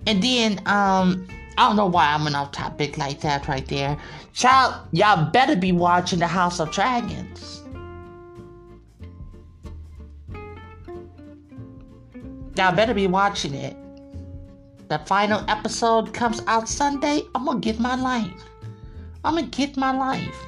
And 0.05 0.21
then, 0.21 0.59
um, 0.67 1.27
I 1.57 1.67
don't 1.67 1.77
know 1.77 1.87
why 1.87 2.13
I'm 2.13 2.27
an 2.27 2.35
off 2.35 2.51
topic 2.51 2.99
like 2.99 3.21
that 3.21 3.47
right 3.47 3.65
there. 3.65 3.97
Child, 4.33 4.75
y'all 4.91 5.31
better 5.31 5.55
be 5.55 5.71
watching 5.71 6.19
The 6.19 6.27
House 6.27 6.59
of 6.59 6.71
Dragons. 6.71 7.60
Y'all 12.55 12.75
better 12.75 12.93
be 12.93 13.07
watching 13.07 13.53
it. 13.53 13.75
The 14.89 14.99
final 14.99 15.43
episode 15.47 16.13
comes 16.13 16.41
out 16.47 16.67
Sunday. 16.67 17.23
I'm 17.33 17.45
gonna 17.45 17.59
get 17.59 17.79
my 17.79 17.95
life. 17.95 18.43
I'm 19.23 19.35
gonna 19.35 19.47
get 19.47 19.77
my 19.77 19.91
life. 19.91 20.45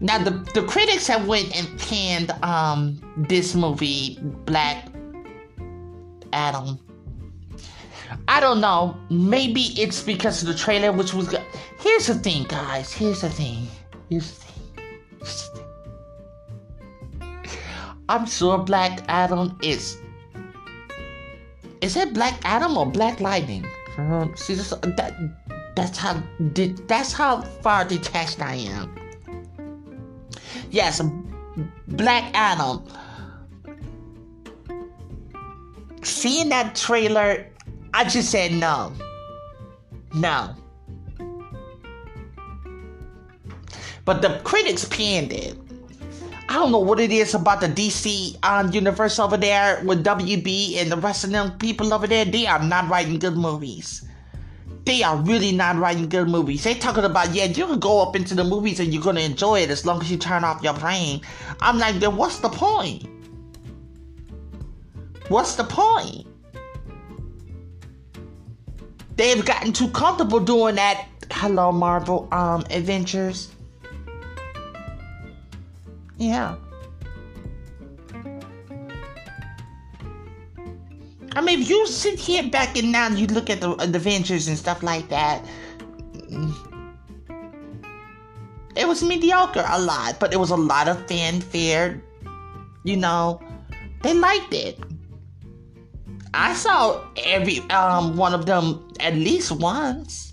Now 0.00 0.18
the 0.18 0.30
the 0.54 0.62
critics 0.62 1.06
have 1.06 1.28
went 1.28 1.54
and 1.56 1.78
panned 1.78 2.30
um 2.42 3.00
this 3.28 3.54
movie 3.54 4.18
Black 4.46 4.88
Adam. 6.32 6.78
I 8.28 8.40
don't 8.40 8.60
know. 8.60 8.96
Maybe 9.10 9.72
it's 9.76 10.02
because 10.02 10.42
of 10.42 10.48
the 10.48 10.54
trailer, 10.54 10.92
which 10.92 11.12
was. 11.14 11.34
Here's 11.78 12.06
the 12.06 12.14
thing, 12.14 12.44
guys. 12.44 12.92
Here's 12.92 13.20
the 13.20 13.30
thing. 13.30 13.66
Here's 14.08 14.30
the 14.30 14.44
thing. 14.44 15.53
I'm 18.08 18.26
sure 18.26 18.58
Black 18.58 19.00
Adam 19.08 19.58
is. 19.62 19.98
Is 21.80 21.96
it 21.96 22.12
Black 22.14 22.38
Adam 22.44 22.76
or 22.76 22.86
Black 22.86 23.20
Lightning? 23.20 23.64
Um, 23.96 24.32
see, 24.36 24.54
this, 24.54 24.70
that 24.70 25.14
that's 25.76 25.98
how 25.98 26.22
that's 26.86 27.12
how 27.12 27.42
far 27.42 27.84
detached 27.84 28.40
I 28.40 28.54
am. 28.54 28.94
Yes, 30.70 31.00
Black 31.88 32.30
Adam. 32.34 32.84
Seeing 36.02 36.50
that 36.50 36.74
trailer, 36.76 37.46
I 37.94 38.04
just 38.04 38.30
said 38.30 38.52
no. 38.52 38.92
No. 40.14 40.54
But 44.04 44.20
the 44.20 44.40
critics 44.44 44.84
panned 44.84 45.32
it. 45.32 45.56
I 46.54 46.58
don't 46.58 46.70
know 46.70 46.78
what 46.78 47.00
it 47.00 47.10
is 47.10 47.34
about 47.34 47.60
the 47.60 47.66
DC 47.66 48.38
um, 48.44 48.70
universe 48.70 49.18
over 49.18 49.36
there 49.36 49.82
with 49.84 50.04
WB 50.04 50.76
and 50.76 50.92
the 50.92 50.96
rest 50.96 51.24
of 51.24 51.30
them 51.30 51.58
people 51.58 51.92
over 51.92 52.06
there. 52.06 52.24
They 52.24 52.46
are 52.46 52.62
not 52.62 52.88
writing 52.88 53.18
good 53.18 53.36
movies. 53.36 54.06
They 54.84 55.02
are 55.02 55.16
really 55.16 55.50
not 55.50 55.74
writing 55.78 56.08
good 56.08 56.28
movies. 56.28 56.62
They 56.62 56.74
talking 56.74 57.02
about 57.02 57.34
yeah, 57.34 57.46
you 57.46 57.66
can 57.66 57.80
go 57.80 58.00
up 58.00 58.14
into 58.14 58.36
the 58.36 58.44
movies 58.44 58.78
and 58.78 58.94
you're 58.94 59.02
gonna 59.02 59.22
enjoy 59.22 59.62
it 59.62 59.70
as 59.70 59.84
long 59.84 60.00
as 60.00 60.08
you 60.08 60.16
turn 60.16 60.44
off 60.44 60.62
your 60.62 60.74
brain. 60.74 61.22
I'm 61.60 61.76
like, 61.80 61.96
then 61.96 62.16
what's 62.16 62.38
the 62.38 62.50
point? 62.50 63.04
What's 65.26 65.56
the 65.56 65.64
point? 65.64 66.24
They've 69.16 69.44
gotten 69.44 69.72
too 69.72 69.88
comfortable 69.88 70.38
doing 70.38 70.76
that. 70.76 71.08
Hello, 71.32 71.72
Marvel 71.72 72.28
um 72.30 72.64
Adventures. 72.70 73.53
Yeah. 76.16 76.56
I 81.36 81.40
mean, 81.40 81.62
if 81.62 81.68
you 81.68 81.86
sit 81.86 82.18
here 82.18 82.48
back 82.48 82.76
and 82.76 82.92
now 82.92 83.08
you 83.08 83.26
look 83.26 83.50
at 83.50 83.60
the, 83.60 83.74
the 83.74 83.98
Avengers 83.98 84.46
and 84.46 84.56
stuff 84.56 84.82
like 84.82 85.08
that, 85.08 85.44
it 88.76 88.86
was 88.86 89.02
mediocre 89.02 89.64
a 89.66 89.80
lot, 89.80 90.20
but 90.20 90.32
it 90.32 90.36
was 90.36 90.50
a 90.50 90.56
lot 90.56 90.88
of 90.88 91.06
fanfare. 91.08 92.00
You 92.84 92.96
know, 92.96 93.40
they 94.02 94.14
liked 94.14 94.54
it. 94.54 94.78
I 96.34 96.52
saw 96.54 97.04
every 97.24 97.60
um 97.70 98.16
one 98.16 98.34
of 98.34 98.46
them 98.46 98.92
at 99.00 99.14
least 99.14 99.52
once. 99.52 100.32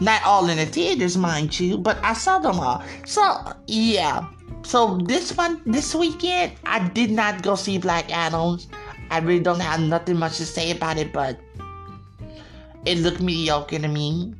Not 0.00 0.24
all 0.24 0.48
in 0.48 0.58
the 0.58 0.66
theaters, 0.66 1.16
mind 1.16 1.58
you, 1.58 1.78
but 1.78 1.98
I 2.02 2.14
saw 2.14 2.38
them 2.38 2.58
all. 2.58 2.82
So 3.06 3.52
yeah. 3.66 4.28
So 4.64 4.98
this 5.04 5.36
one, 5.36 5.60
this 5.64 5.94
weekend, 5.94 6.52
I 6.64 6.88
did 6.88 7.10
not 7.10 7.42
go 7.42 7.54
see 7.54 7.78
Black 7.78 8.10
Adams. 8.10 8.68
I 9.10 9.18
really 9.18 9.42
don't 9.42 9.60
have 9.60 9.80
nothing 9.80 10.18
much 10.18 10.38
to 10.38 10.46
say 10.46 10.70
about 10.70 10.98
it, 10.98 11.12
but 11.12 11.38
it 12.84 12.98
looked 12.98 13.20
mediocre 13.20 13.78
to 13.78 13.88
me. 13.88 14.34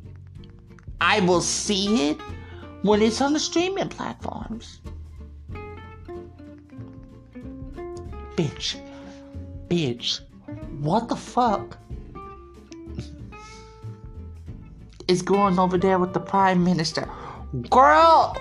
I 1.00 1.20
will 1.20 1.40
see 1.40 2.10
it 2.10 2.20
when 2.82 3.02
it's 3.02 3.20
on 3.20 3.32
the 3.32 3.40
streaming 3.40 3.88
platforms. 3.88 4.80
Bitch. 8.36 8.80
Bitch. 9.68 10.20
What 10.80 11.08
the 11.08 11.16
fuck? 11.16 11.78
is 15.08 15.22
going 15.22 15.58
over 15.58 15.78
there 15.78 15.98
with 15.98 16.12
the 16.12 16.20
Prime 16.20 16.64
Minister? 16.64 17.08
Girl! 17.70 18.36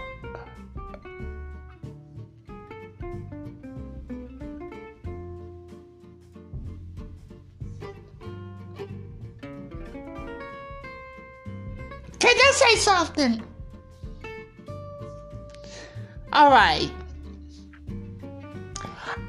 All 16.32 16.50
right. 16.50 16.90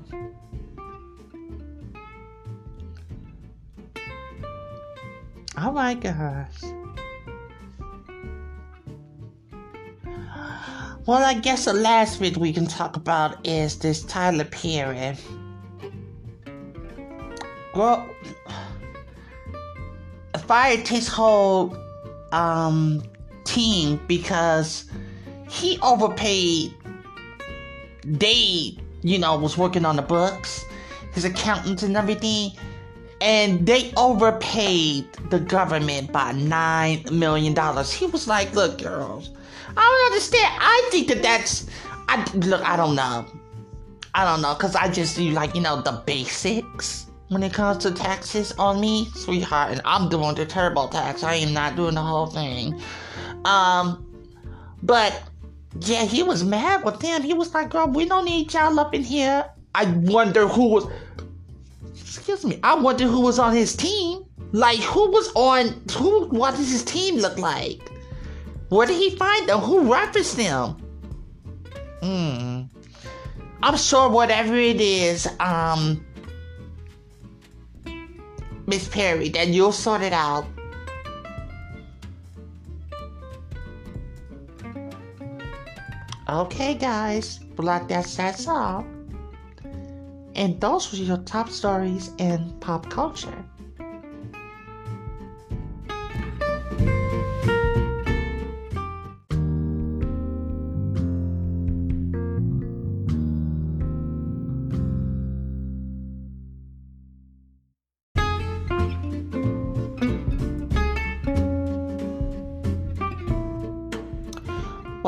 Oh 5.61 5.73
my 5.73 5.93
gosh. 5.93 6.61
Well, 11.05 11.21
I 11.21 11.33
guess 11.33 11.65
the 11.65 11.73
last 11.73 12.21
bit 12.21 12.37
we 12.37 12.53
can 12.53 12.65
talk 12.65 12.95
about 12.95 13.45
is 13.45 13.77
this 13.77 14.03
Tyler 14.03 14.45
Perry. 14.45 15.17
Well, 17.75 18.09
fired 20.47 20.87
his 20.87 21.09
whole 21.09 21.75
um, 22.31 23.03
team 23.43 23.99
because 24.07 24.85
he 25.49 25.77
overpaid. 25.81 26.73
They, 28.05 28.77
you 29.01 29.19
know, 29.19 29.37
was 29.37 29.57
working 29.57 29.83
on 29.83 29.97
the 29.97 30.03
books, 30.03 30.63
his 31.13 31.25
accountants 31.25 31.83
and 31.83 31.97
everything 31.97 32.51
and 33.21 33.65
they 33.65 33.93
overpaid 33.97 35.07
the 35.29 35.39
government 35.39 36.11
by 36.11 36.31
nine 36.31 37.03
million 37.11 37.53
dollars. 37.53 37.91
He 37.91 38.05
was 38.05 38.27
like, 38.27 38.53
"Look, 38.53 38.81
girls, 38.81 39.31
I 39.75 39.81
don't 39.81 40.11
understand. 40.11 40.53
I 40.59 40.87
think 40.91 41.07
that 41.09 41.21
that's. 41.21 41.67
I 42.07 42.25
look. 42.35 42.61
I 42.63 42.75
don't 42.75 42.95
know. 42.95 43.25
I 44.15 44.25
don't 44.25 44.41
know, 44.41 44.55
cause 44.55 44.75
I 44.75 44.89
just 44.89 45.17
do 45.17 45.29
like 45.29 45.53
you 45.55 45.61
know 45.61 45.81
the 45.81 46.01
basics 46.05 47.05
when 47.27 47.43
it 47.43 47.53
comes 47.53 47.83
to 47.83 47.91
taxes 47.91 48.51
on 48.53 48.81
me, 48.81 49.07
sweetheart, 49.13 49.71
and 49.71 49.81
I'm 49.85 50.09
doing 50.09 50.33
the 50.33 50.45
TurboTax. 50.45 51.23
I 51.23 51.35
am 51.35 51.53
not 51.53 51.75
doing 51.75 51.93
the 51.93 52.01
whole 52.01 52.25
thing. 52.25 52.81
Um, 53.45 54.05
but 54.81 55.21
yeah, 55.81 56.05
he 56.05 56.23
was 56.23 56.43
mad 56.43 56.83
with 56.83 56.99
them. 56.99 57.21
He 57.21 57.33
was 57.33 57.53
like, 57.53 57.69
"Girl, 57.69 57.87
we 57.87 58.05
don't 58.05 58.25
need 58.25 58.51
y'all 58.53 58.79
up 58.79 58.93
in 58.95 59.03
here." 59.03 59.45
I 59.75 59.85
wonder 59.85 60.47
who 60.47 60.69
was. 60.69 60.87
Excuse 61.91 62.45
me. 62.45 62.59
I 62.63 62.75
wonder 62.75 63.05
who 63.07 63.21
was 63.21 63.39
on 63.39 63.55
his 63.55 63.75
team. 63.75 64.23
Like, 64.51 64.79
who 64.79 65.11
was 65.11 65.31
on? 65.35 65.81
Who? 65.97 66.25
What 66.27 66.55
does 66.55 66.71
his 66.71 66.83
team 66.83 67.17
look 67.17 67.37
like? 67.37 67.81
Where 68.69 68.87
did 68.87 68.97
he 68.97 69.15
find 69.15 69.49
them? 69.49 69.59
Who 69.59 69.91
referenced 69.91 70.37
them? 70.37 70.77
Hmm. 72.01 72.63
I'm 73.61 73.77
sure 73.77 74.09
whatever 74.09 74.55
it 74.55 74.79
is, 74.79 75.27
um, 75.39 76.05
Miss 78.67 78.87
Perry, 78.87 79.29
then 79.29 79.51
you'll 79.51 79.73
sort 79.73 80.01
it 80.01 80.13
out. 80.13 80.45
Okay, 86.29 86.75
guys, 86.75 87.39
well, 87.57 87.85
that's 87.87 88.15
that's 88.15 88.47
all. 88.47 88.85
And 90.39 90.61
those 90.61 90.89
were 90.89 90.97
your 90.99 91.17
top 91.17 91.49
stories 91.49 92.11
in 92.17 92.55
pop 92.61 92.89
culture. 92.89 93.43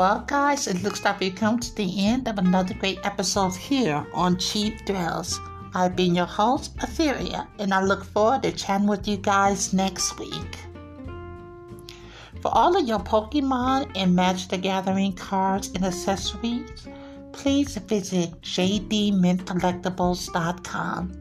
Well, 0.02 0.26
guys, 0.26 0.66
it 0.66 0.82
looks 0.82 1.04
like 1.04 1.20
we've 1.20 1.32
come 1.32 1.60
to 1.60 1.76
the 1.76 2.08
end 2.08 2.26
of 2.26 2.36
another 2.36 2.74
great 2.74 2.98
episode 3.04 3.54
here 3.54 4.04
on 4.12 4.36
Cheap 4.36 4.84
Thrills. 4.84 5.38
I've 5.74 5.94
been 5.94 6.16
your 6.16 6.26
host, 6.26 6.76
Etheria, 6.78 7.46
and 7.60 7.72
I 7.72 7.84
look 7.84 8.02
forward 8.02 8.42
to 8.42 8.50
chatting 8.50 8.88
with 8.88 9.06
you 9.06 9.16
guys 9.16 9.72
next 9.72 10.18
week. 10.18 10.58
For 12.40 12.48
all 12.48 12.76
of 12.76 12.88
your 12.88 12.98
Pokemon 12.98 13.92
and 13.94 14.16
Magic 14.16 14.48
the 14.48 14.58
Gathering 14.58 15.12
cards 15.12 15.70
and 15.72 15.84
accessories, 15.84 16.88
please 17.30 17.76
visit 17.76 18.40
jdmintcollectibles.com. 18.40 21.12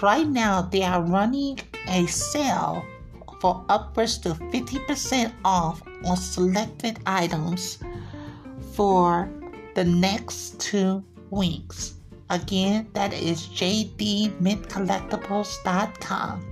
Right 0.00 0.28
now, 0.28 0.62
they 0.62 0.84
are 0.84 1.02
running 1.02 1.58
a 1.88 2.06
sale 2.06 2.84
for 3.40 3.64
upwards 3.68 4.18
to 4.18 4.34
50% 4.34 5.32
off 5.44 5.82
on 6.04 6.16
selected 6.16 7.00
items 7.06 7.80
for 8.80 9.28
the 9.74 9.84
next 9.84 10.58
two 10.58 11.04
weeks. 11.28 11.96
Again, 12.30 12.88
that 12.94 13.12
is 13.12 13.46
jdmintcollectibles.com. 13.48 16.46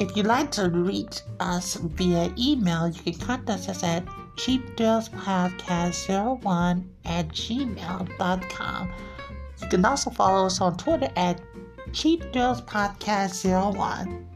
If 0.00 0.16
you'd 0.16 0.26
like 0.26 0.50
to 0.50 0.68
reach 0.68 1.20
us 1.38 1.76
via 1.76 2.34
email, 2.36 2.88
you 2.88 3.00
can 3.00 3.14
contact 3.14 3.68
us 3.68 3.84
at 3.84 4.04
cheapthrillspodcast01 4.34 6.84
at 7.04 7.28
gmail.com. 7.28 8.92
You 9.62 9.68
can 9.68 9.84
also 9.84 10.10
follow 10.10 10.46
us 10.46 10.60
on 10.60 10.76
Twitter 10.76 11.08
at 11.14 11.40
cheapthrillspodcast01. 11.92 14.29